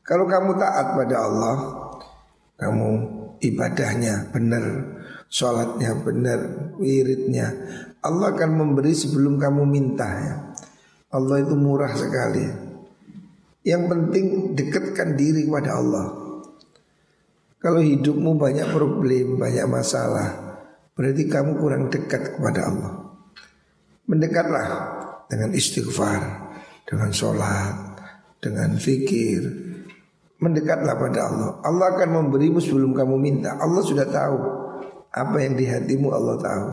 Kalau 0.00 0.24
kamu 0.24 0.56
taat 0.56 0.86
pada 0.96 1.16
Allah 1.20 1.56
Kamu 2.56 3.11
ibadahnya 3.42 4.30
benar, 4.30 4.64
sholatnya 5.26 5.98
benar, 6.00 6.40
wiridnya. 6.78 7.50
Allah 8.02 8.34
akan 8.34 8.50
memberi 8.58 8.94
sebelum 8.94 9.38
kamu 9.38 9.62
minta 9.66 10.06
ya. 10.06 10.34
Allah 11.12 11.44
itu 11.44 11.54
murah 11.58 11.92
sekali. 11.92 12.46
Yang 13.62 13.82
penting 13.90 14.26
dekatkan 14.58 15.14
diri 15.14 15.46
kepada 15.46 15.78
Allah. 15.78 16.06
Kalau 17.62 17.78
hidupmu 17.78 18.34
banyak 18.34 18.74
problem, 18.74 19.38
banyak 19.38 19.66
masalah, 19.70 20.58
berarti 20.98 21.30
kamu 21.30 21.62
kurang 21.62 21.86
dekat 21.94 22.34
kepada 22.34 22.60
Allah. 22.66 22.92
Mendekatlah 24.10 24.66
dengan 25.30 25.54
istighfar, 25.54 26.50
dengan 26.82 27.14
sholat, 27.14 28.02
dengan 28.42 28.74
fikir, 28.74 29.71
Mendekatlah 30.42 30.98
pada 30.98 31.30
Allah. 31.30 31.50
Allah 31.62 31.86
akan 31.94 32.08
memberimu 32.18 32.58
sebelum 32.58 32.90
kamu 32.98 33.14
minta. 33.14 33.54
Allah 33.62 33.78
sudah 33.78 34.02
tahu. 34.10 34.38
Apa 35.14 35.38
yang 35.38 35.54
di 35.54 35.70
hatimu 35.70 36.10
Allah 36.10 36.34
tahu. 36.42 36.66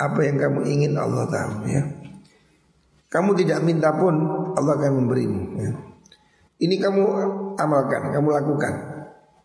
Apa 0.00 0.20
yang 0.24 0.40
kamu 0.40 0.64
ingin 0.64 0.96
Allah 0.96 1.28
tahu 1.28 1.68
ya. 1.68 1.84
Kamu 3.12 3.36
tidak 3.36 3.60
minta 3.68 3.92
pun 3.92 4.16
Allah 4.56 4.80
akan 4.80 4.92
memberimu 5.04 5.40
ya. 5.60 5.72
Ini 6.56 6.80
kamu 6.80 7.02
amalkan, 7.60 8.16
kamu 8.16 8.28
lakukan. 8.32 8.74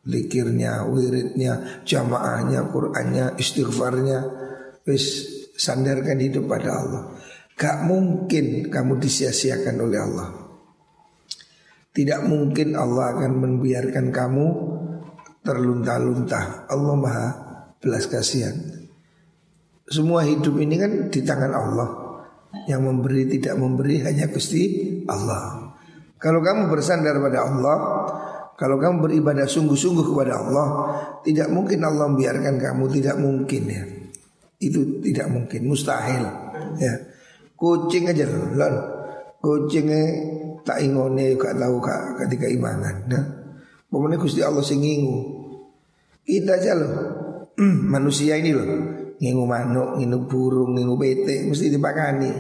Likirnya, 0.08 0.88
wiridnya, 0.88 1.84
jamaahnya, 1.84 2.72
Qur'annya, 2.72 3.36
istighfarnya. 3.36 4.20
Wis 4.88 5.28
sandarkan 5.60 6.24
hidup 6.24 6.48
pada 6.48 6.72
Allah. 6.72 7.04
Gak 7.60 7.84
mungkin 7.84 8.72
kamu 8.72 8.98
disia-siakan 8.98 9.76
oleh 9.78 10.00
Allah 10.00 10.41
Tidak 11.92 12.24
mungkin 12.24 12.80
Allah 12.80 13.20
akan 13.20 13.32
membiarkan 13.36 14.16
kamu 14.16 14.48
terlunta-lunta. 15.44 16.66
Allah 16.72 16.96
Maha 16.96 17.28
belas 17.84 18.08
kasihan. 18.08 18.56
Semua 19.92 20.24
hidup 20.24 20.56
ini 20.62 20.80
kan 20.80 21.12
di 21.12 21.20
tangan 21.20 21.52
Allah. 21.52 21.90
Yang 22.68 22.82
memberi 22.84 23.28
tidak 23.28 23.56
memberi 23.60 24.04
hanya 24.04 24.32
Gusti 24.32 24.64
Allah. 25.08 25.76
Kalau 26.16 26.40
kamu 26.40 26.72
bersandar 26.72 27.18
pada 27.18 27.48
Allah, 27.48 27.78
kalau 28.62 28.78
kamu 28.78 29.02
beribadah 29.02 29.50
sungguh-sungguh 29.50 30.14
kepada 30.14 30.38
Allah, 30.38 30.68
tidak 31.26 31.50
mungkin 31.50 31.82
Allah 31.82 32.06
membiarkan 32.14 32.62
kamu, 32.62 32.84
tidak 32.94 33.18
mungkin 33.18 33.64
ya. 33.66 33.84
Itu 34.62 35.02
tidak 35.02 35.34
mungkin, 35.34 35.66
mustahil. 35.66 36.22
Ya. 36.78 36.94
Kucing 37.58 38.14
aja 38.14 38.30
lon. 38.30 38.76
Kucingnya 39.42 40.04
tak 40.62 40.82
ingone 40.82 41.36
gak 41.38 41.58
tahu 41.58 41.78
kak 41.82 42.26
ketika 42.26 42.48
imanan. 42.48 42.96
Nah, 43.08 43.24
pokoknya 43.88 44.18
Gusti 44.22 44.42
Allah 44.42 44.64
sing 44.66 44.82
ngingu. 44.82 45.40
Kita 46.22 46.58
aja 46.58 46.78
loh, 46.78 46.94
manusia 47.94 48.38
ini 48.38 48.54
loh, 48.54 48.68
ngingu 49.18 49.46
manuk, 49.46 49.98
ngingu 49.98 50.20
burung, 50.30 50.78
ngingu 50.78 50.96
bete, 50.96 51.50
mesti 51.50 51.74
dipakani. 51.74 52.32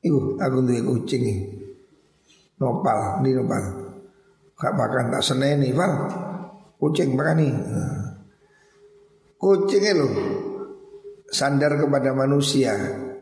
Iku 0.00 0.40
aku 0.40 0.56
tuh 0.64 0.82
kucing 0.86 1.22
ini. 1.22 1.34
Nopal, 2.56 3.20
ini 3.20 3.36
nopal. 3.36 3.64
Gak 4.56 4.72
makan 4.72 5.12
tak 5.12 5.20
seneni, 5.20 5.68
Val. 5.76 5.92
Kucing 6.80 7.12
makani. 7.12 7.48
Nah. 7.52 8.06
Kucingnya 9.36 9.92
loh 9.92 10.12
sandar 11.30 11.76
kepada 11.76 12.14
manusia. 12.16 12.72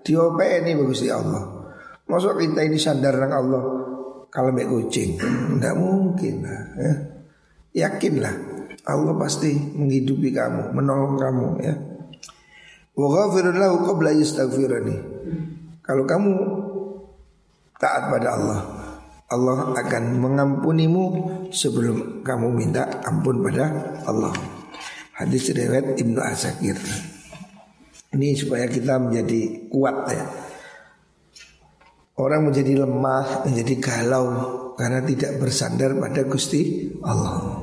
Diopeni 0.05 0.77
bagus 0.77 1.03
di 1.03 1.11
Allah. 1.11 1.64
Masuk 2.05 2.37
kita 2.37 2.61
ini 2.69 2.77
sandar 2.77 3.17
dengan 3.17 3.33
Allah 3.41 3.63
kalau 4.35 4.51
mbak 4.51 4.67
kucing, 4.67 5.15
tidak 5.15 5.75
mungkin 5.79 6.43
lah. 6.43 6.63
Ya. 6.75 6.93
Yakinlah 7.87 8.35
Allah 8.83 9.15
pasti 9.15 9.55
menghidupi 9.55 10.35
kamu, 10.35 10.75
menolong 10.75 11.15
kamu 11.15 11.47
ya. 11.63 11.75
Kalau 15.87 16.03
kamu 16.03 16.33
taat 17.79 18.03
pada 18.11 18.29
Allah, 18.35 18.61
Allah 19.31 19.59
akan 19.79 20.05
mengampunimu 20.19 21.05
sebelum 21.55 22.27
kamu 22.27 22.59
minta 22.59 22.91
ampun 23.07 23.39
pada 23.39 23.71
Allah. 24.03 24.35
Hadis 25.15 25.47
riwayat 25.55 25.95
Ibnu 25.95 26.19
Asakir. 26.19 26.75
Ini 28.11 28.35
supaya 28.35 28.67
kita 28.67 28.99
menjadi 28.99 29.71
kuat 29.71 30.11
ya. 30.11 30.44
Orang 32.15 32.47
menjadi 32.47 32.87
lemah, 32.87 33.43
menjadi 33.43 33.75
galau 33.83 34.27
karena 34.79 35.03
tidak 35.03 35.43
bersandar 35.43 35.99
pada 35.99 36.23
Gusti 36.23 36.95
Allah. 37.03 37.59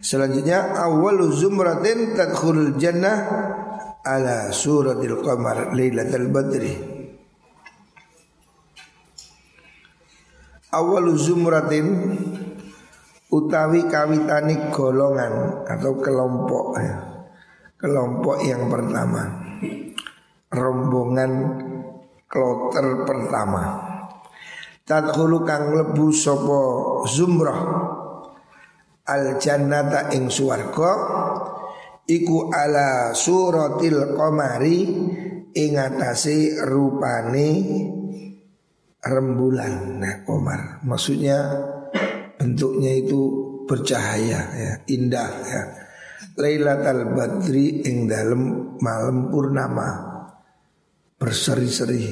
Selanjutnya 0.00 0.72
awal 0.80 1.20
zumratin 1.36 2.16
tadkhulul 2.16 2.80
jannah 2.80 3.18
ala 4.00 4.48
suratil 4.50 5.20
qamar 5.20 5.76
lailatul 5.76 6.32
badri. 6.32 6.74
Awal 10.72 11.12
zumratin 11.20 11.86
utawi 13.28 13.84
kawitani 13.84 14.72
golongan 14.72 15.68
atau 15.68 15.92
kelompok 16.00 16.66
ya. 16.80 16.96
Kelompok 17.76 18.38
yang 18.46 18.70
pertama 18.70 19.42
Rombongan 20.52 21.61
kloter 22.32 23.04
pertama. 23.04 23.92
Tadkhulu 24.88 25.44
kang 25.44 25.76
lebu 25.76 26.08
sopo 26.08 26.60
zumrah. 27.04 27.60
Al 29.02 29.34
jannata 29.42 30.14
ing 30.14 30.30
suwarga 30.30 30.92
Iku 32.06 32.54
ala 32.54 33.10
suratil 33.10 34.14
komari 34.14 34.78
Ing 35.58 35.72
atasi 35.74 36.54
rupane 36.62 37.48
rembulan 39.02 39.98
Nah 39.98 40.22
komar 40.22 40.78
Maksudnya 40.86 41.50
bentuknya 42.38 42.94
itu 42.94 43.20
bercahaya 43.66 44.40
ya, 44.54 44.72
Indah 44.86 45.30
ya. 45.50 45.62
Lailatul 46.38 47.10
Badri 47.10 47.82
ing 47.82 48.06
dalem 48.06 48.74
malam 48.78 49.34
purnama 49.34 50.11
berseri-seri. 51.22 52.02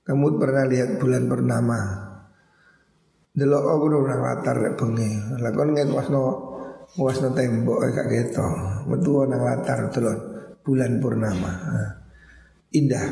Kamu 0.00 0.40
pernah 0.40 0.64
lihat 0.64 0.96
bulan 0.96 1.28
purnama? 1.28 1.80
Delok 3.36 3.64
aku 3.68 3.84
udah 3.92 4.16
latar 4.16 4.56
rek 4.56 4.80
bengi. 4.80 5.36
Lah 5.36 5.52
kon 5.52 5.76
ngetwasno 5.76 6.22
wasno 6.96 7.28
tembok 7.36 7.84
gak 7.92 8.08
keto. 8.08 8.48
Metu 8.88 9.28
nang 9.28 9.44
latar 9.44 9.92
delok 9.92 10.18
bulan 10.64 10.96
purnama. 11.04 11.52
Indah 12.72 13.04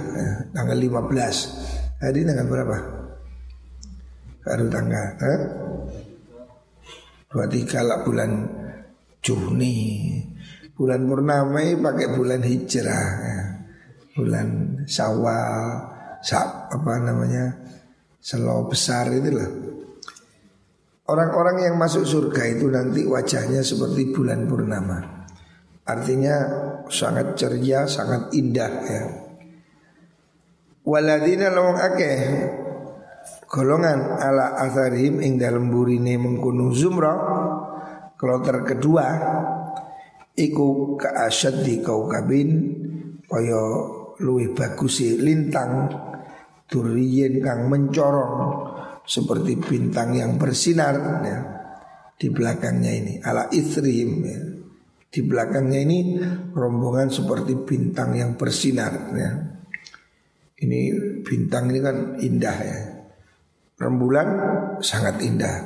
tanggal 0.57 0.81
15. 0.81 2.01
Hari 2.01 2.21
tanggal 2.25 2.47
berapa? 2.49 2.77
Baru 4.43 4.67
tanggal 4.73 5.07
eh? 5.23 5.41
23 7.31 7.89
lah 7.89 8.03
bulan 8.03 8.31
Juni 9.23 9.79
Bulan 10.73 11.07
purnama 11.07 11.63
ini 11.63 11.79
pakai 11.79 12.09
bulan 12.11 12.43
hijrah 12.43 13.07
ya. 13.23 13.52
Bulan 14.13 14.83
Syawal 14.85 15.91
apa 16.71 16.93
namanya 17.03 17.51
Selo 18.23 18.71
besar 18.71 19.11
itu 19.11 19.31
lah 19.35 19.51
Orang-orang 21.03 21.67
yang 21.67 21.75
masuk 21.77 22.07
surga 22.07 22.57
itu 22.57 22.71
nanti 22.71 23.03
wajahnya 23.03 23.61
seperti 23.61 24.15
bulan 24.15 24.47
purnama. 24.47 25.27
Artinya 25.83 26.37
sangat 26.87 27.35
ceria, 27.35 27.91
sangat 27.91 28.31
indah 28.33 28.73
ya. 28.87 29.03
Waladina 30.87 31.51
lawang 31.51 31.79
akeh 31.79 32.19
golongan 33.51 34.19
ala 34.19 34.57
atharihim 34.63 35.23
ing 35.23 35.43
dalam 35.43 35.71
burine 35.71 36.19
mengkunu 36.19 36.75
zumrah 36.75 37.19
Kloter 38.19 38.67
kedua 38.67 39.07
Iku 40.35 40.99
keasyad 40.99 41.63
di 41.63 41.83
kau 41.87 42.11
kabin 42.11 42.51
Kaya 43.31 43.63
luwih 44.23 44.55
bagus 44.55 45.03
lintang 45.19 45.91
Duriyen 46.71 47.43
kang 47.45 47.69
mencorong 47.69 48.35
Seperti 49.05 49.59
bintang 49.59 50.15
yang 50.17 50.39
bersinar 50.39 50.95
ya. 51.27 51.39
Di 52.17 52.31
belakangnya 52.31 52.93
ini 52.95 53.13
Ala 53.21 53.51
ithrihim 53.51 54.13
ya. 54.25 54.41
Di 55.13 55.21
belakangnya 55.21 55.81
ini 55.85 55.99
rombongan 56.55 57.13
seperti 57.13 57.59
bintang 57.67 58.17
yang 58.17 58.39
bersinar 58.39 59.13
ya. 59.13 59.31
Ini 60.63 60.81
bintang 61.27 61.75
ini 61.75 61.81
kan 61.83 61.97
indah 62.23 62.59
ya 62.63 62.79
Rembulan 63.83 64.29
sangat 64.79 65.19
indah 65.27 65.57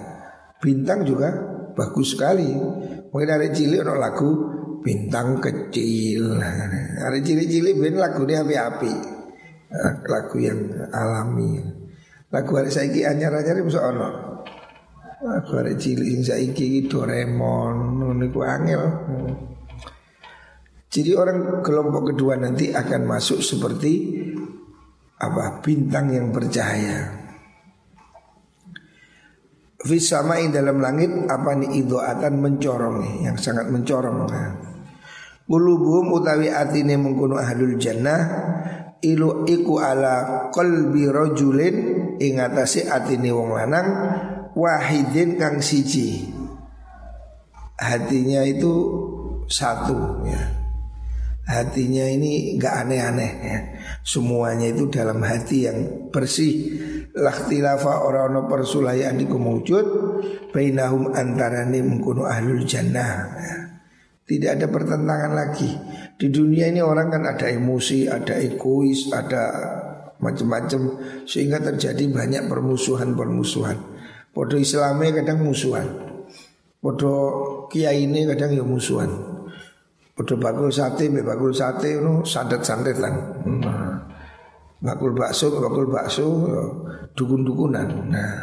Bintang 0.56 1.04
juga 1.04 1.28
bagus 1.76 2.16
sekali. 2.16 2.48
Mungkin 3.12 3.28
ada 3.28 3.46
cilik 3.52 3.84
ada 3.84 3.94
lagu 3.94 4.55
bintang 4.86 5.42
kecil. 5.42 6.38
Ada 6.38 7.18
cilik-cilik 7.18 7.74
ben 7.74 7.98
lagu 7.98 8.22
ini 8.22 8.38
api-api. 8.38 8.92
Eh, 9.66 9.94
lagu 10.06 10.36
yang 10.38 10.70
alami. 10.94 11.58
Lagu 12.30 12.50
hari 12.54 12.70
saiki 12.70 13.02
anyar-anyar 13.02 13.66
bisa 13.66 13.82
ono. 13.82 14.10
Lagu 15.26 15.50
hari 15.58 15.74
yang 15.82 16.22
saiki 16.22 16.86
Doraemon 16.86 17.98
niku 18.14 18.46
angel. 18.46 18.82
Jadi 20.86 21.10
orang 21.18 21.60
kelompok 21.66 22.14
kedua 22.14 22.38
nanti 22.38 22.70
akan 22.70 23.02
masuk 23.10 23.42
seperti 23.42 24.22
apa 25.18 25.58
bintang 25.60 26.14
yang 26.14 26.30
bercahaya. 26.30 27.26
Fisama 29.82 30.40
dalam 30.50 30.78
langit 30.80 31.10
apa 31.30 31.52
nih 31.58 31.84
idoatan 31.84 32.38
mencorong 32.40 33.22
yang 33.26 33.36
sangat 33.36 33.68
mencorong. 33.68 34.30
Ulubuhum 35.46 36.10
utawi 36.10 36.50
atine 36.50 36.98
mengkuno 36.98 37.38
ahlul 37.38 37.78
jannah 37.78 38.22
ilu 38.98 39.46
iku 39.46 39.78
ala 39.78 40.48
qalbi 40.50 41.06
rajulin 41.06 41.76
ing 42.18 42.42
atase 42.42 42.90
atine 42.90 43.30
wong 43.30 43.54
lanang 43.54 43.88
wahidin 44.58 45.38
kang 45.38 45.62
siji. 45.62 46.34
Hatinya 47.76 48.42
itu 48.42 48.72
satu 49.46 50.26
ya. 50.26 50.42
Hatinya 51.46 52.10
ini 52.10 52.58
enggak 52.58 52.82
aneh-aneh 52.82 53.32
ya. 53.46 53.58
Semuanya 54.02 54.66
itu 54.66 54.90
dalam 54.90 55.22
hati 55.22 55.70
yang 55.70 56.10
bersih 56.10 56.74
Lakhtilafa 57.16 58.04
orang 58.04 58.44
persulayan 58.44 59.16
iku 59.16 59.40
Bainahum 60.52 61.16
antarane 61.16 61.80
mengkuno 61.80 62.28
ahlul 62.28 62.60
jannah 62.68 63.32
Tidak 64.26 64.58
ada 64.58 64.66
pertentangan 64.66 65.32
lagi 65.38 65.70
Di 66.18 66.26
dunia 66.34 66.66
ini 66.66 66.82
orang 66.82 67.14
kan 67.14 67.22
ada 67.22 67.46
emosi, 67.46 68.10
ada 68.10 68.34
egois, 68.34 69.14
ada 69.14 69.44
macam-macam 70.18 70.98
Sehingga 71.22 71.62
terjadi 71.62 72.10
banyak 72.10 72.50
permusuhan-permusuhan 72.50 73.96
Podo 74.36 74.60
Islamnya 74.60 75.24
kadang 75.24 75.48
musuhan. 75.48 75.88
Podo 76.76 77.12
kiai 77.72 78.04
ini 78.04 78.28
kadang 78.28 78.52
ya 78.52 78.60
musuhan. 78.60 79.08
Podo 80.12 80.36
bakul 80.36 80.68
sate, 80.68 81.08
be 81.08 81.24
bakul 81.24 81.56
sate 81.56 81.96
no 81.96 82.20
santet-santet 82.20 83.00
lah. 83.00 83.16
Nah, 83.48 83.96
bakul 84.76 85.16
bakso, 85.16 85.56
bakul 85.56 85.88
bakso, 85.88 86.52
ya, 86.52 86.62
dukun-dukunan. 87.16 87.88
Nah, 88.12 88.36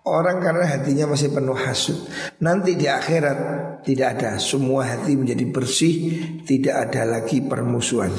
Orang 0.00 0.40
karena 0.40 0.64
hatinya 0.64 1.12
masih 1.12 1.28
penuh 1.28 1.52
hasud 1.52 1.92
Nanti 2.40 2.72
di 2.72 2.88
akhirat 2.88 3.36
tidak 3.80 4.20
ada. 4.20 4.36
Semua 4.36 4.84
hati 4.84 5.16
menjadi 5.16 5.44
bersih 5.48 5.94
Tidak 6.44 6.74
ada 6.74 7.02
lagi 7.08 7.40
permusuhan. 7.40 8.12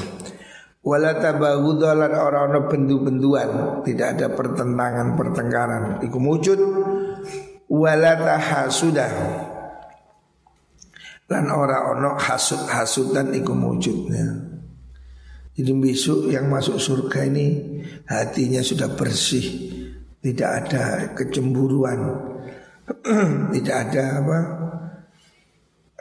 Wala 0.82 1.14
tabaghudalan 1.14 2.10
orang-orang 2.10 2.66
bendu-benduan. 2.66 3.48
Tidak 3.86 4.08
ada 4.18 4.26
pertentangan 4.34 5.14
pertengkaran. 5.14 5.84
Iku 6.02 6.18
wujud 6.18 6.60
Wala 7.70 8.12
tahasudah. 8.18 9.12
Lan 11.30 11.48
orang-orang 11.48 12.20
hasud-hasudan 12.20 13.32
iku 13.32 13.56
wujudnya 13.56 14.52
Jadi 15.56 15.72
besok 15.80 16.28
yang 16.28 16.52
masuk 16.52 16.76
surga 16.76 17.24
ini 17.24 17.46
Hatinya 18.04 18.60
sudah 18.60 18.92
bersih. 18.92 19.72
Tidak 20.22 20.46
ada 20.46 21.10
kecemburuan, 21.18 21.98
tidak 23.58 23.76
ada 23.90 24.22
apa 24.22 24.38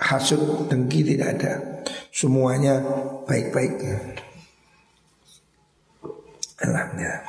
hasut 0.01 0.65
dengki 0.67 1.05
tidak 1.05 1.37
ada. 1.37 1.53
Semuanya 2.09 2.81
baik-baik. 3.29 3.77
Alhamdulillah. 6.61 7.21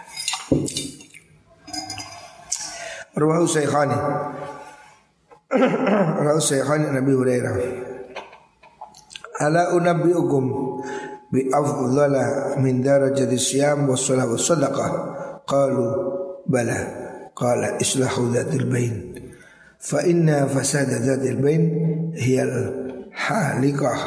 Rawahu 3.12 3.44
Syekhani 3.44 3.98
Rawahu 6.24 6.40
Syekhani 6.40 6.88
Nabi 6.88 7.12
Hurairah 7.12 7.54
Ala 9.44 9.76
unabbiukum 9.76 10.44
bi 11.32 11.48
afdhala 11.48 12.56
min 12.60 12.80
darajati 12.84 13.36
siyam 13.40 13.88
wa 13.88 13.96
salah 13.96 14.28
wa 14.28 14.36
sadaqah 14.36 14.90
qalu 15.48 15.86
bala 16.44 16.78
qala 17.32 17.80
islahu 17.80 18.28
dzatil 18.32 18.68
bain 18.68 18.94
fa 19.80 20.04
inna 20.04 20.44
fasada 20.44 21.00
dzatil 21.00 21.40
bain 21.40 21.62
hiyal 22.16 22.54
halikah 23.12 24.00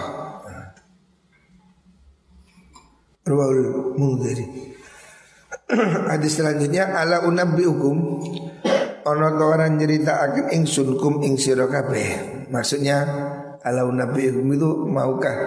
Rawal 3.26 3.94
Mundhiri 3.98 4.46
Hadis 6.14 6.38
selanjutnya 6.38 6.94
ala 6.94 7.26
unabbi 7.26 7.66
hukum 7.66 8.22
ono 9.06 9.28
to 9.38 9.46
orang 9.50 9.82
cerita 9.82 10.22
akan 10.22 10.54
ingsun 10.54 10.94
kum 10.98 11.26
ing 11.26 11.38
sira 11.42 11.66
kabeh. 11.66 12.46
Maksudnya 12.54 13.02
ala 13.66 13.82
unabbi 13.86 14.30
hukum 14.30 14.54
itu 14.54 14.70
maukah 14.86 15.38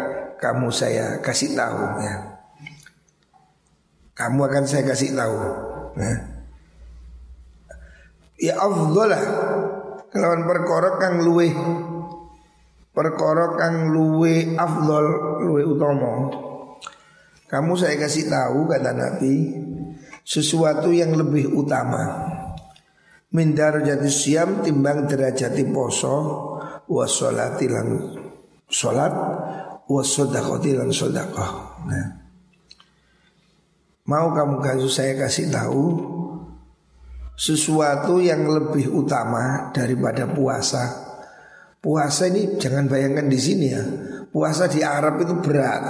kamu 0.42 0.74
saya 0.74 1.22
kasih 1.22 1.54
tahu 1.54 2.02
ya. 2.02 2.14
Kamu 4.18 4.42
akan 4.42 4.64
saya 4.66 4.82
kasih 4.82 5.14
tahu. 5.14 5.38
Ya 6.02 6.38
ya 8.38 8.54
afdhalah 8.54 9.22
kelawan 10.14 10.46
perkara 10.46 10.88
kang 11.02 11.26
luwe 11.26 11.50
perkara 12.98 13.54
kang 13.54 13.94
luwe 13.94 14.58
afdol 14.58 15.06
luwe 15.46 15.62
utama 15.62 16.34
kamu 17.46 17.78
saya 17.78 17.94
kasih 17.94 18.26
tahu 18.26 18.66
kata 18.66 18.90
Nabi 18.90 19.54
sesuatu 20.26 20.90
yang 20.90 21.14
lebih 21.14 21.54
utama 21.54 22.26
min 23.30 23.54
darajati 23.54 24.10
siam 24.10 24.66
timbang 24.66 25.06
derajati 25.06 25.62
poso 25.70 26.16
wa 26.90 27.06
sholati 27.06 27.66
lan 27.70 27.88
sholat 28.66 29.14
wa 29.86 30.02
sodakoti 30.02 30.74
lan 30.74 30.90
sodakoh 30.90 31.78
nah. 31.86 32.06
mau 34.10 34.34
kamu 34.34 34.58
kasih 34.58 34.90
saya 34.90 35.14
kasih 35.14 35.54
tahu 35.54 36.18
sesuatu 37.38 38.18
yang 38.18 38.50
lebih 38.50 38.90
utama 38.90 39.70
daripada 39.70 40.26
puasa. 40.26 41.07
Puasa 41.78 42.26
ini 42.26 42.58
jangan 42.58 42.90
bayangkan 42.90 43.30
di 43.30 43.38
sini 43.38 43.66
ya. 43.70 43.82
Puasa 44.28 44.66
di 44.66 44.82
Arab 44.82 45.22
itu 45.22 45.38
berat, 45.38 45.82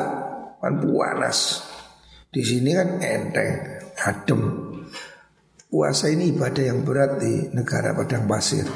kan 0.60 0.74
panas. 0.84 1.64
Di 2.28 2.44
sini 2.44 2.76
kan 2.76 3.00
enteng, 3.00 3.52
adem. 3.96 4.42
Puasa 5.68 6.12
ini 6.12 6.28
ibadah 6.32 6.64
yang 6.64 6.84
berat 6.84 7.20
di 7.20 7.48
negara 7.56 7.96
padang 7.96 8.28
pasir. 8.28 8.68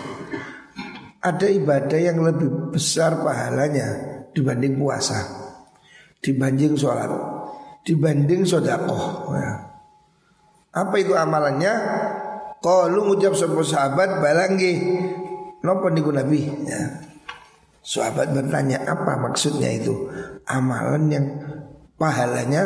Ada 1.23 1.47
ibadah 1.53 2.01
yang 2.01 2.19
lebih 2.25 2.73
besar 2.73 3.21
pahalanya 3.21 3.89
dibanding 4.33 4.81
puasa, 4.81 5.21
dibanding 6.25 6.75
sholat, 6.81 7.13
dibanding 7.85 8.49
sodakoh. 8.49 9.31
Ya. 9.37 9.53
Apa 10.73 10.97
itu 10.97 11.13
amalannya? 11.13 11.75
Kalau 12.63 13.11
ngucap 13.11 13.35
sebuah 13.35 13.67
sahabat 13.67 14.23
balanggi 14.23 14.75
Nopo 15.63 15.87
niku 15.91 16.11
Nabi? 16.11 16.43
Ya. 16.67 16.83
Sahabat 17.83 18.31
bertanya 18.31 18.83
apa 18.87 19.19
maksudnya 19.19 19.71
itu? 19.75 19.95
Amalan 20.47 21.05
yang 21.11 21.27
pahalanya 21.99 22.63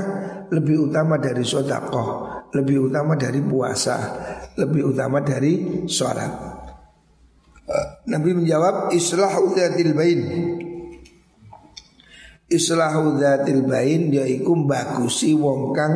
lebih 0.48 0.88
utama 0.88 1.20
dari 1.20 1.44
sodakoh 1.44 2.28
Lebih 2.52 2.88
utama 2.88 3.18
dari 3.20 3.40
puasa 3.44 3.96
Lebih 4.56 4.92
utama 4.96 5.20
dari 5.20 5.84
sholat. 5.88 6.32
Nabi 8.06 8.30
menjawab 8.32 8.94
Islahu 8.94 9.56
dhatil 9.56 9.92
bain. 9.92 10.20
Islahu 12.48 13.18
dhatil 13.18 13.66
bain 13.66 14.12
Yaitu 14.12 14.52
bagusi 14.64 15.36
wong 15.36 15.74
kang 15.76 15.94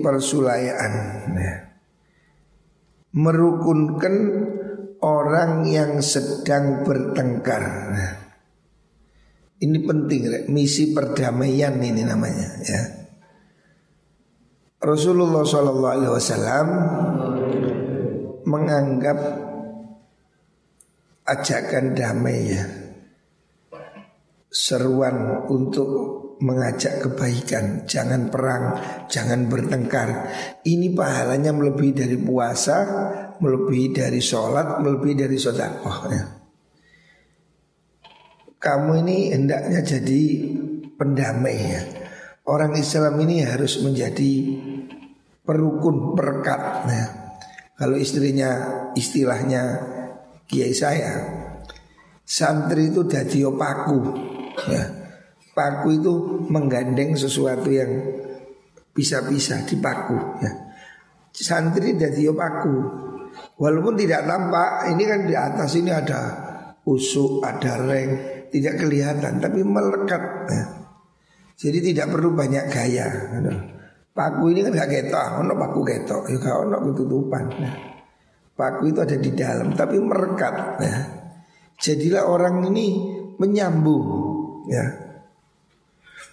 persulayaan. 0.00 0.92
Nah 1.32 1.72
merukunkan 3.12 4.14
orang 5.02 5.66
yang 5.66 5.98
sedang 5.98 6.86
bertengkar. 6.86 7.92
Ini 9.62 9.78
penting, 9.82 10.50
misi 10.50 10.90
perdamaian 10.90 11.78
ini 11.78 12.02
namanya 12.02 12.48
ya. 12.66 12.82
Rasulullah 14.82 15.46
Wasallam 15.46 16.68
menganggap 18.42 19.18
ajakan 21.22 21.94
damai 21.94 22.38
ya 22.50 22.66
seruan 24.52 25.46
untuk 25.48 26.20
mengajak 26.42 27.00
kebaikan, 27.00 27.86
jangan 27.88 28.28
perang, 28.28 28.76
jangan 29.06 29.46
bertengkar. 29.46 30.28
Ini 30.66 30.92
pahalanya 30.92 31.54
melebihi 31.56 31.94
dari 31.94 32.18
puasa, 32.18 32.78
melebihi 33.42 33.90
dari 33.90 34.22
sholat, 34.22 34.78
melebihi 34.78 35.14
dari 35.18 35.36
sodakoh. 35.36 35.98
Ya. 36.06 36.22
Kamu 38.62 39.02
ini 39.02 39.34
hendaknya 39.34 39.82
jadi 39.82 40.22
pendamai 40.94 41.58
ya. 41.58 41.82
Orang 42.46 42.78
Islam 42.78 43.18
ini 43.22 43.42
harus 43.42 43.82
menjadi 43.82 44.32
perukun, 45.42 46.14
perekat. 46.14 46.62
Ya. 46.86 47.06
Kalau 47.74 47.98
istrinya 47.98 48.50
istilahnya 48.94 49.62
kiai 50.46 50.70
saya, 50.70 51.18
santri 52.22 52.94
itu 52.94 53.02
jadi 53.02 53.50
opaku. 53.50 53.98
Ya 54.70 55.02
Paku 55.52 56.00
itu 56.00 56.12
menggandeng 56.48 57.12
sesuatu 57.12 57.68
yang 57.68 57.92
bisa-bisa 58.96 59.60
dipaku 59.68 60.16
ya. 60.40 60.52
Santri 61.28 61.92
dari 61.92 62.24
paku. 62.32 62.76
Walaupun 63.56 63.94
tidak 63.94 64.24
tampak, 64.24 64.92
ini 64.92 65.02
kan 65.04 65.20
di 65.28 65.34
atas 65.36 65.70
ini 65.78 65.90
ada 65.92 66.20
usuk, 66.84 67.44
ada 67.44 67.78
reng, 67.82 68.10
tidak 68.50 68.80
kelihatan 68.80 69.38
tapi 69.38 69.60
melekat 69.62 70.22
ya. 70.50 70.64
Jadi 71.56 71.78
tidak 71.92 72.16
perlu 72.16 72.34
banyak 72.34 72.64
gaya. 72.72 73.06
Paku 74.12 74.52
ini 74.52 74.60
kan 74.66 74.76
gak 74.76 74.90
ketok, 74.92 75.26
ono 75.40 75.52
paku 75.56 75.80
ketok, 75.86 76.22
ya 76.28 76.36
gak 76.36 76.56
ono 76.68 76.76
ketutupan. 76.90 77.44
Ya. 77.56 77.72
Paku 78.52 78.92
itu 78.92 78.98
ada 79.00 79.16
di 79.16 79.30
dalam 79.32 79.72
tapi 79.72 79.96
merekat 80.02 80.54
ya. 80.82 80.96
Jadilah 81.78 82.28
orang 82.28 82.66
ini 82.68 82.86
menyambung 83.40 84.06
ya 84.70 85.02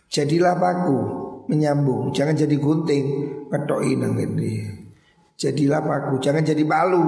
Jadilah 0.10 0.58
paku 0.58 1.00
menyambung, 1.46 2.10
jangan 2.10 2.34
jadi 2.34 2.58
gunting, 2.58 3.06
ketoi 3.46 3.94
nang 3.94 4.18
ini. 4.18 4.79
Jadilah 5.40 5.80
paku, 5.80 6.20
jangan 6.20 6.44
jadi 6.44 6.68
palu. 6.68 7.00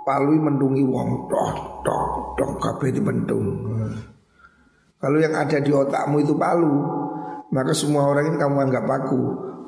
Palu 0.00 0.32
mendungi 0.40 0.80
wong, 0.80 1.28
tok 1.28 1.84
tok 1.84 2.32
tok 2.40 2.50
kabeh 2.56 2.88
dibentung. 2.88 3.68
Kalau 4.96 5.20
yang 5.20 5.36
ada 5.36 5.60
di 5.60 5.68
otakmu 5.68 6.24
itu 6.24 6.32
palu, 6.40 6.72
maka 7.52 7.76
semua 7.76 8.08
orang 8.08 8.32
ini 8.32 8.36
kamu 8.40 8.56
anggap 8.64 8.84
paku. 8.88 9.20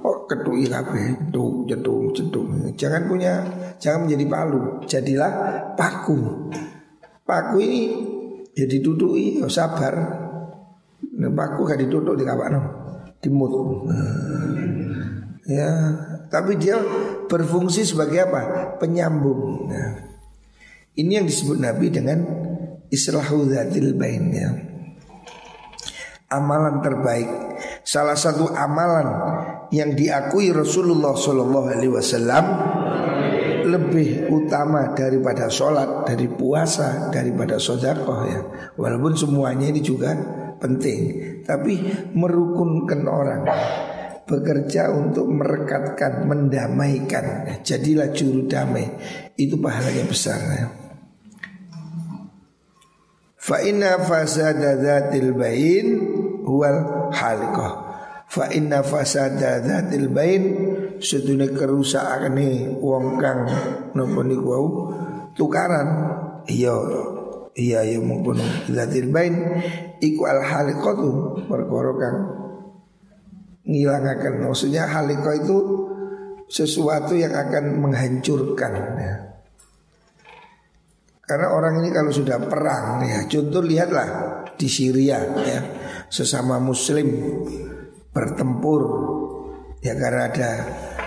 Oh, 0.02 0.24
ketui 0.24 0.66
kabeh, 0.66 1.30
tuh 1.30 1.68
jedung 1.68 2.10
jedung. 2.16 2.48
Jangan 2.74 3.06
punya 3.06 3.44
jangan 3.76 4.08
menjadi 4.08 4.24
palu, 4.24 4.60
jadilah 4.88 5.32
paku. 5.76 6.48
Paku 7.28 7.56
ini 7.60 7.82
ya 8.56 8.64
didudui, 8.64 9.44
ya 9.44 9.46
sabar. 9.52 9.94
Nah, 11.12 11.30
paku 11.36 11.68
gak 11.68 11.80
diduduk 11.84 12.16
di 12.16 12.24
kapak 12.24 12.48
no, 12.50 12.60
dimut. 13.20 13.52
Ya, 15.52 15.72
tapi 16.32 16.56
dia 16.56 16.80
berfungsi 17.28 17.84
sebagai 17.84 18.24
apa? 18.24 18.40
Penyambung. 18.80 19.68
Nah, 19.68 19.90
ini 20.96 21.20
yang 21.20 21.28
disebut 21.28 21.60
Nabi 21.60 21.92
dengan 21.92 22.24
islahu 22.88 23.44
dzatil 23.44 23.92
ya. 24.32 24.48
Amalan 26.32 26.80
terbaik, 26.80 27.28
salah 27.84 28.16
satu 28.16 28.48
amalan 28.56 29.08
yang 29.68 29.92
diakui 29.92 30.48
Rasulullah 30.48 31.12
Wasallam 31.92 32.44
lebih 33.68 34.32
utama 34.32 34.96
daripada 34.96 35.52
sholat, 35.52 36.08
dari 36.08 36.28
puasa, 36.32 37.12
daripada 37.12 37.60
sodakoh 37.60 38.20
ya. 38.24 38.40
Walaupun 38.80 39.12
semuanya 39.16 39.68
ini 39.68 39.84
juga 39.84 40.16
penting, 40.56 41.00
tapi 41.44 41.80
merukunkan 42.16 43.00
orang 43.04 43.42
bekerja 44.32 44.88
untuk 44.88 45.28
merekatkan, 45.28 46.24
mendamaikan. 46.24 47.60
Jadilah 47.60 48.08
juru 48.16 48.48
damai. 48.48 48.88
Itu 49.36 49.60
pahalanya 49.60 50.08
besar 50.08 50.40
ya. 50.56 50.66
Fa 53.42 53.58
inna 53.60 53.98
fasada 54.00 54.78
dzatil 54.78 55.34
bain 55.36 55.86
huwal 56.46 57.10
halikah. 57.12 57.72
Fa 58.30 58.48
inna 58.54 58.80
fasada 58.80 59.60
dzatil 59.60 60.08
bain 60.08 60.42
sedune 61.02 61.50
kerusakane 61.50 62.78
wong 62.78 63.18
kang 63.18 63.50
napa 63.92 64.20
niku 64.22 64.46
wau 64.46 64.66
tukaran. 65.34 65.88
Iya 66.46 66.74
iya 67.58 67.82
ya 67.82 67.98
mungkin 67.98 68.38
dzatil 68.70 69.10
bain 69.10 69.34
iku 69.98 70.22
al 70.30 70.40
halikatu 70.46 71.42
perkara 71.50 71.92
kang 71.98 72.18
ngilangaken 73.62 74.42
maksudnya 74.42 74.90
halikah 74.90 75.38
itu 75.38 75.58
sesuatu 76.52 77.16
yang 77.16 77.32
akan 77.32 77.80
menghancurkan 77.80 78.72
ya. 79.00 79.14
Karena 81.22 81.48
orang 81.54 81.80
ini 81.80 81.88
kalau 81.94 82.12
sudah 82.12 82.36
perang 82.44 83.08
ya, 83.08 83.24
contoh 83.24 83.64
lihatlah 83.64 84.08
di 84.52 84.68
Syria 84.68 85.22
ya, 85.40 85.60
sesama 86.12 86.60
muslim 86.60 87.08
bertempur 88.12 88.82
ya 89.80 89.96
karena 89.96 90.28
ada 90.28 90.50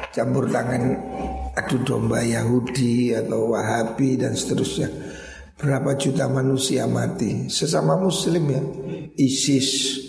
campur 0.09 0.49
tangan 0.49 0.97
adu 1.53 1.77
domba 1.85 2.25
Yahudi 2.25 3.13
atau 3.13 3.53
Wahabi 3.53 4.17
dan 4.17 4.33
seterusnya. 4.33 4.89
Berapa 5.55 5.93
juta 5.95 6.25
manusia 6.25 6.89
mati 6.89 7.45
sesama 7.47 7.93
muslim 7.95 8.43
ya. 8.49 8.63
ISIS 9.15 10.01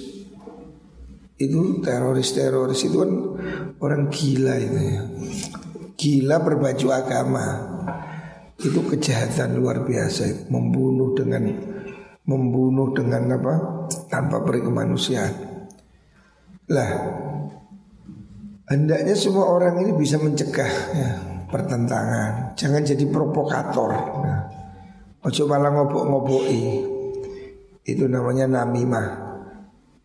itu 1.36 1.84
teroris-teroris 1.84 2.80
itu 2.88 2.96
kan 2.96 3.12
orang 3.80 4.08
gila 4.08 4.54
itu 4.56 4.78
ya. 4.80 5.00
Gila 5.96 6.36
berbaju 6.44 6.86
agama. 6.92 7.46
Itu 8.56 8.84
kejahatan 8.88 9.60
luar 9.60 9.84
biasa. 9.84 10.48
Membunuh 10.48 11.12
dengan 11.12 11.44
membunuh 12.24 12.96
dengan 12.96 13.36
apa? 13.36 13.54
Tanpa 14.08 14.40
kemanusiaan 14.42 15.56
lah 16.66 16.90
hendaknya 18.66 19.14
semua 19.14 19.46
orang 19.46 19.78
ini 19.86 19.94
bisa 19.94 20.18
mencegah 20.18 20.72
ya, 20.98 21.10
pertentangan. 21.46 22.58
Jangan 22.58 22.82
jadi 22.82 23.06
provokator. 23.06 23.90
Nah, 23.94 24.40
ojo 25.22 25.42
malah 25.46 25.70
ngobok-ngoboki. 25.70 26.62
Itu 27.86 28.10
namanya 28.10 28.50
namimah 28.50 29.25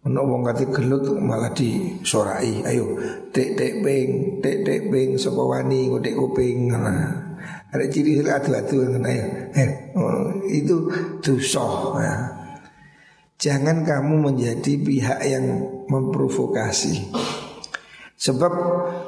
Ono 0.01 0.21
wong 0.25 0.41
kate 0.49 0.65
gelut 0.73 1.05
malah 1.21 1.53
disorai. 1.53 2.65
Ayo, 2.65 2.97
dek 3.29 3.53
dek 3.53 3.73
beng, 3.85 4.41
dek 4.41 4.65
dek 4.65 4.81
beng 4.89 5.13
sapa 5.21 5.41
wani 5.45 5.93
ngodek 5.93 6.17
kuping. 6.17 6.73
Nah. 6.73 7.31
Ada 7.71 7.87
ciri 7.87 8.19
ciri 8.19 8.27
adu-adu 8.27 8.99
ya. 8.99 9.25
Eh, 9.55 9.95
oh, 9.95 10.43
itu 10.51 10.91
dosa. 11.23 11.67
Ya. 12.03 12.15
Jangan 13.39 13.87
kamu 13.87 14.27
menjadi 14.27 14.75
pihak 14.75 15.19
yang 15.23 15.45
memprovokasi. 15.87 17.09
Sebab 18.21 18.53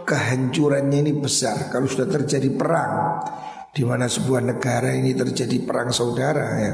kehancurannya 0.09 1.05
ini 1.05 1.13
besar 1.13 1.69
kalau 1.69 1.85
sudah 1.85 2.09
terjadi 2.09 2.49
perang 2.49 3.21
di 3.69 3.85
mana 3.85 4.09
sebuah 4.09 4.41
negara 4.41 4.89
ini 4.89 5.13
terjadi 5.13 5.61
perang 5.61 5.93
saudara 5.93 6.47
ya. 6.57 6.73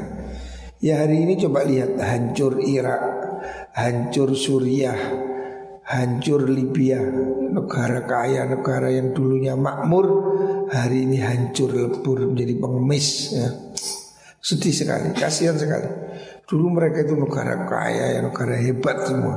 Ya 0.80 0.94
hari 1.04 1.28
ini 1.28 1.36
coba 1.36 1.68
lihat 1.68 2.00
hancur 2.00 2.64
Irak, 2.64 3.19
hancur 3.74 4.32
Suriah, 4.36 4.98
hancur 5.86 6.46
Libya, 6.46 7.02
negara 7.50 8.06
kaya, 8.06 8.46
negara 8.46 8.88
yang 8.94 9.10
dulunya 9.10 9.58
makmur, 9.58 10.06
hari 10.70 11.04
ini 11.08 11.18
hancur 11.18 11.74
lebur 11.74 12.30
menjadi 12.30 12.54
pengemis. 12.62 13.06
Ya. 13.34 13.50
Sedih 14.40 14.72
sekali, 14.72 15.12
kasihan 15.12 15.58
sekali. 15.58 15.90
Dulu 16.46 16.66
mereka 16.78 17.04
itu 17.04 17.18
negara 17.18 17.66
kaya, 17.66 18.16
ya, 18.16 18.20
negara 18.22 18.54
hebat 18.56 19.04
semua. 19.04 19.36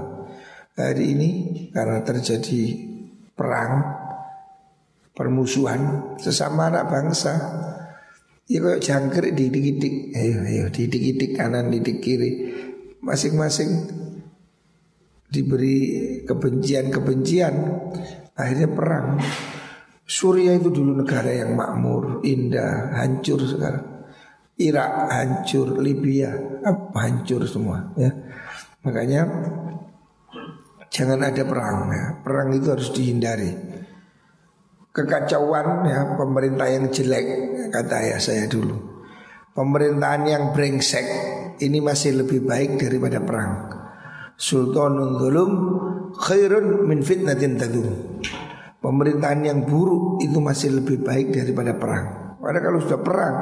Hari 0.73 1.05
ini 1.13 1.29
karena 1.69 2.01
terjadi 2.01 2.61
perang, 3.37 3.73
permusuhan 5.13 6.15
sesama 6.17 6.69
anak 6.69 6.89
bangsa. 6.89 7.33
Ya 8.43 8.59
kayak 8.59 8.83
jangkrik 8.83 9.33
didik-didik, 9.39 10.11
ayo 10.19 10.43
ayo 10.43 10.65
didik-didik 10.67 11.31
kanan, 11.39 11.71
didik 11.71 12.03
kiri, 12.03 12.52
masing-masing 13.03 13.69
diberi 15.27 15.77
kebencian-kebencian. 16.23 17.53
Akhirnya 18.33 18.69
perang. 18.71 19.19
Suria 20.03 20.55
itu 20.55 20.69
dulu 20.71 20.99
negara 21.03 21.31
yang 21.31 21.55
makmur 21.55 22.23
indah 22.23 22.95
hancur 22.95 23.43
sekarang. 23.43 24.05
Irak 24.53 25.09
hancur 25.09 25.81
Libya 25.81 26.29
apa 26.61 26.97
hancur 27.09 27.41
semua 27.49 27.89
ya. 27.97 28.13
Makanya 28.85 29.25
jangan 30.93 31.19
ada 31.25 31.41
perang 31.41 31.89
ya. 31.89 32.05
Perang 32.21 32.53
itu 32.53 32.67
harus 32.69 32.93
dihindari. 32.93 33.51
Kekacauan 34.93 35.89
ya 35.89 36.13
pemerintah 36.13 36.69
yang 36.69 36.85
jelek 36.93 37.25
kata 37.73 37.95
ayah 38.05 38.21
saya 38.21 38.45
dulu. 38.45 38.77
Pemerintahan 39.57 40.23
yang 40.29 40.43
brengsek 40.53 41.05
ini 41.61 41.77
masih 41.83 42.23
lebih 42.23 42.41
baik 42.47 42.81
daripada 42.81 43.21
perang 43.21 43.73
sultanun 44.37 45.17
zulum 45.21 45.51
khairun 46.17 46.85
min 46.87 46.99
fitnatin 47.01 47.57
tadum. 47.57 47.87
Pemerintahan 48.83 49.47
yang 49.47 49.59
buruk 49.63 50.19
itu 50.19 50.43
masih 50.43 50.83
lebih 50.83 51.07
baik 51.07 51.31
daripada 51.31 51.71
perang. 51.79 52.35
Karena 52.43 52.59
kalau 52.59 52.79
sudah 52.83 52.99
perang, 52.99 53.35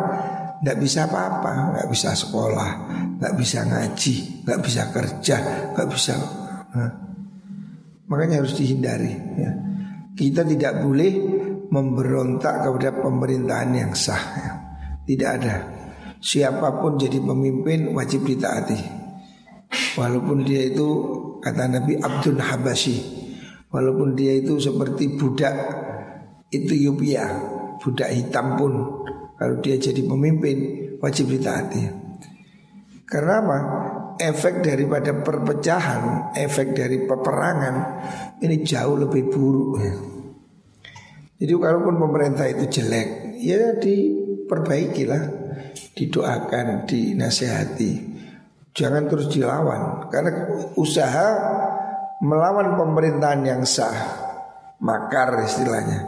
nggak 0.61 0.77
bisa 0.77 1.09
apa-apa, 1.09 1.73
nggak 1.73 1.87
bisa 1.89 2.13
sekolah, 2.13 2.71
nggak 3.17 3.33
bisa 3.33 3.65
ngaji, 3.65 4.45
nggak 4.45 4.59
bisa 4.61 4.81
kerja, 4.93 5.37
nggak 5.73 5.87
bisa. 5.89 6.13
Nah, 6.77 6.91
makanya 8.05 8.45
harus 8.45 8.53
dihindari. 8.53 9.17
Ya. 9.41 9.51
Kita 10.13 10.45
tidak 10.45 10.85
boleh 10.85 11.11
memberontak 11.73 12.61
kepada 12.61 13.01
pemerintahan 13.01 13.71
yang 13.73 13.91
sah. 13.97 14.21
Ya. 14.37 14.51
Tidak 15.09 15.29
ada. 15.41 15.80
Siapa 16.21 16.77
pun 16.77 17.01
jadi 17.01 17.17
pemimpin 17.17 17.97
wajib 17.97 18.29
ditaati. 18.29 19.01
Walaupun 19.71 20.47
dia 20.47 20.71
itu 20.71 20.87
kata 21.43 21.67
Nabi 21.67 21.99
Abdul 21.99 22.39
Habashi 22.39 22.99
Walaupun 23.71 24.15
dia 24.15 24.39
itu 24.39 24.59
seperti 24.59 25.15
budak 25.15 25.55
Ethiopia 26.51 27.27
Budak 27.79 28.11
hitam 28.11 28.59
pun 28.59 28.73
Kalau 29.35 29.55
dia 29.63 29.75
jadi 29.79 30.03
pemimpin 30.03 30.57
Wajib 30.99 31.31
ditaati 31.31 31.83
Karena 33.07 33.35
apa? 33.43 33.57
Efek 34.19 34.63
daripada 34.63 35.15
perpecahan 35.23 36.35
Efek 36.35 36.75
dari 36.75 37.03
peperangan 37.07 37.75
Ini 38.43 38.55
jauh 38.63 38.95
lebih 38.95 39.27
buruk 39.31 39.71
ya. 39.79 39.95
Jadi 41.41 41.51
kalaupun 41.57 41.95
pemerintah 41.99 42.47
itu 42.47 42.67
jelek 42.67 43.39
Ya 43.39 43.75
diperbaikilah 43.79 45.40
Didoakan, 45.97 46.85
dinasehati. 46.87 48.11
Jangan 48.71 49.11
terus 49.11 49.27
dilawan 49.27 50.07
Karena 50.07 50.47
usaha 50.79 51.27
melawan 52.23 52.79
pemerintahan 52.79 53.43
yang 53.43 53.61
sah 53.67 53.91
Makar 54.79 55.43
istilahnya 55.43 55.99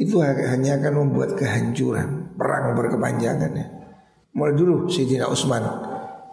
Itu 0.00 0.24
hanya 0.24 0.80
akan 0.80 0.94
membuat 1.04 1.36
kehancuran 1.36 2.32
Perang 2.32 2.72
berkepanjangan 2.72 3.52
ya. 3.52 3.66
Mulai 4.32 4.54
dulu 4.56 4.88
Sayyidina 4.88 5.28
Utsman 5.28 5.64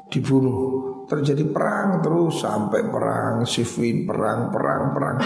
dibunuh 0.08 0.86
Terjadi 1.12 1.44
perang 1.52 2.00
terus 2.00 2.40
sampai 2.40 2.82
perang 2.88 3.44
Sifin, 3.44 4.08
perang, 4.08 4.50
perang, 4.50 4.96
perang. 4.96 5.18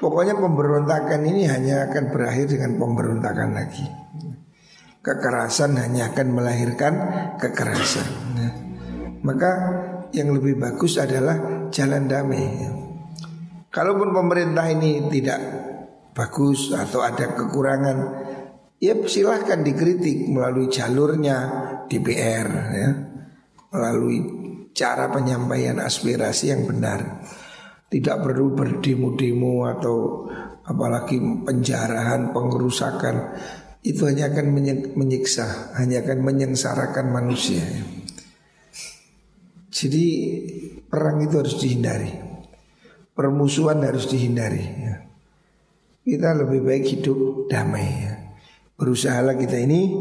Pokoknya 0.00 0.36
pemberontakan 0.36 1.24
ini 1.24 1.48
hanya 1.48 1.88
akan 1.88 2.12
berakhir 2.12 2.52
dengan 2.52 2.76
pemberontakan 2.76 3.56
lagi. 3.56 4.03
Kekerasan 5.04 5.76
hanya 5.76 6.16
akan 6.16 6.28
melahirkan 6.32 6.94
kekerasan. 7.36 8.08
Nah, 8.40 8.52
maka 9.20 9.50
yang 10.16 10.32
lebih 10.32 10.56
bagus 10.56 10.96
adalah 10.96 11.68
jalan 11.68 12.08
damai. 12.08 12.72
Kalaupun 13.68 14.16
pemerintah 14.16 14.64
ini 14.72 15.04
tidak 15.12 15.40
bagus 16.16 16.72
atau 16.72 17.04
ada 17.04 17.36
kekurangan, 17.36 17.98
ya 18.80 18.96
silahkan 19.04 19.60
dikritik 19.60 20.24
melalui 20.30 20.72
jalurnya 20.72 21.36
DPR, 21.84 22.48
ya, 22.72 22.90
melalui 23.74 24.18
cara 24.72 25.12
penyampaian 25.12 25.84
aspirasi 25.84 26.54
yang 26.54 26.64
benar. 26.64 27.26
Tidak 27.92 28.16
perlu 28.24 28.56
berdemo-demo 28.56 29.68
atau 29.68 30.26
apalagi 30.64 31.20
penjarahan, 31.44 32.32
pengerusakan. 32.32 33.16
Itu 33.84 34.08
hanya 34.08 34.32
akan 34.32 34.56
menyiksa, 34.96 35.76
hanya 35.76 36.00
akan 36.00 36.24
menyengsarakan 36.24 37.12
manusia. 37.12 37.60
Jadi 39.68 40.06
perang 40.88 41.20
itu 41.20 41.36
harus 41.36 41.60
dihindari. 41.60 42.08
Permusuhan 43.12 43.84
harus 43.84 44.08
dihindari. 44.08 44.64
Ya. 44.64 45.04
Kita 46.00 46.32
lebih 46.32 46.64
baik 46.64 46.84
hidup 46.96 47.52
damai. 47.52 47.84
Ya. 48.08 48.14
Berusahalah 48.80 49.36
kita 49.36 49.60
ini 49.60 49.92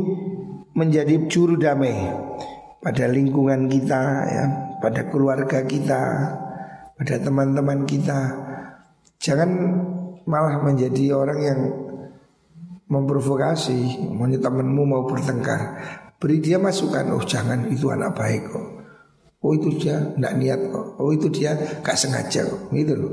menjadi 0.71 1.27
juru 1.27 1.59
damai 1.59 1.93
pada 2.79 3.05
lingkungan 3.11 3.67
kita, 3.67 4.01
ya, 4.31 4.45
pada 4.79 5.11
keluarga 5.11 5.61
kita, 5.67 6.01
pada 6.97 7.15
teman-teman 7.19 7.83
kita. 7.83 8.19
Jangan 9.19 9.49
malah 10.23 10.59
menjadi 10.63 11.15
orang 11.15 11.39
yang 11.39 11.61
memprovokasi, 12.93 14.05
mau 14.13 14.29
temanmu 14.29 14.83
mau 14.85 15.03
bertengkar, 15.09 15.61
beri 16.21 16.37
dia 16.37 16.61
masukan, 16.61 17.17
oh 17.17 17.23
jangan 17.25 17.65
itu 17.73 17.89
anak 17.89 18.13
baik 18.13 18.53
kok. 18.53 18.83
Oh 19.43 19.51
itu 19.51 19.75
dia 19.75 19.99
tidak 20.15 20.33
niat 20.39 20.59
kok. 20.71 20.95
Oh 21.03 21.11
itu 21.11 21.27
dia 21.27 21.51
gak 21.83 21.99
sengaja 21.99 22.47
kok. 22.47 22.71
Gitu 22.71 22.95
loh. 22.95 23.11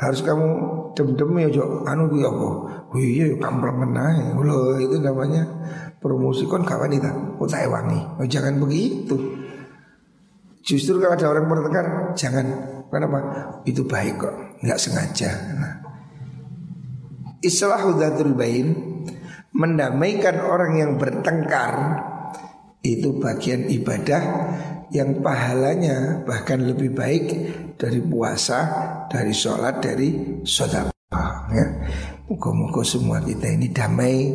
Harus 0.00 0.24
kamu 0.24 0.48
dem-dem 0.96 1.36
ya 1.36 1.48
jo. 1.52 1.84
Anu 1.84 2.08
ya 2.16 2.32
kok. 2.32 2.56
Oh 2.88 2.96
iya 2.96 3.28
ya 3.28 3.36
kamplang 3.36 3.84
menah. 3.84 4.40
Loh 4.40 4.80
itu 4.80 4.96
namanya 4.96 5.44
promosi 6.00 6.48
kon 6.48 6.64
kawan 6.64 6.96
itu. 6.96 7.12
Oh 7.36 7.44
tak 7.44 7.68
wangi. 7.68 8.00
Oh 8.16 8.24
jangan 8.24 8.56
begitu. 8.56 9.20
Justru 10.64 10.96
kalau 10.96 11.12
ada 11.12 11.28
orang 11.28 11.44
bertengkar 11.44 11.86
jangan. 12.16 12.46
Kenapa? 12.88 13.18
Itu 13.68 13.84
baik 13.84 14.16
kok. 14.16 14.34
Nggak 14.64 14.80
sengaja. 14.80 15.30
Nah. 15.60 15.74
Islahu 17.44 18.00
dzatul 18.00 18.32
bain 18.32 18.95
mendamaikan 19.56 20.36
orang 20.44 20.72
yang 20.76 20.92
bertengkar 21.00 21.74
itu 22.84 23.16
bagian 23.18 23.66
ibadah 23.66 24.22
yang 24.94 25.18
pahalanya 25.18 26.22
bahkan 26.22 26.62
lebih 26.62 26.94
baik 26.94 27.24
dari 27.74 27.98
puasa, 27.98 28.60
dari 29.10 29.34
sholat, 29.34 29.82
dari 29.82 30.40
sodapah 30.46 31.50
ya. 31.50 31.66
Moga-moga 32.26 32.82
semua 32.82 33.22
kita 33.22 33.54
ini 33.54 33.70
damai, 33.70 34.34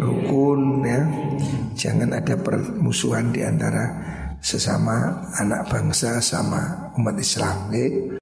rukun 0.00 0.80
ya. 0.80 1.00
Jangan 1.76 2.08
ada 2.16 2.40
permusuhan 2.40 3.32
di 3.36 3.44
antara 3.44 3.84
sesama 4.40 5.28
anak 5.36 5.68
bangsa 5.68 6.24
sama 6.24 6.92
umat 6.96 7.16
Islam. 7.20 7.68
Ya. 7.68 8.16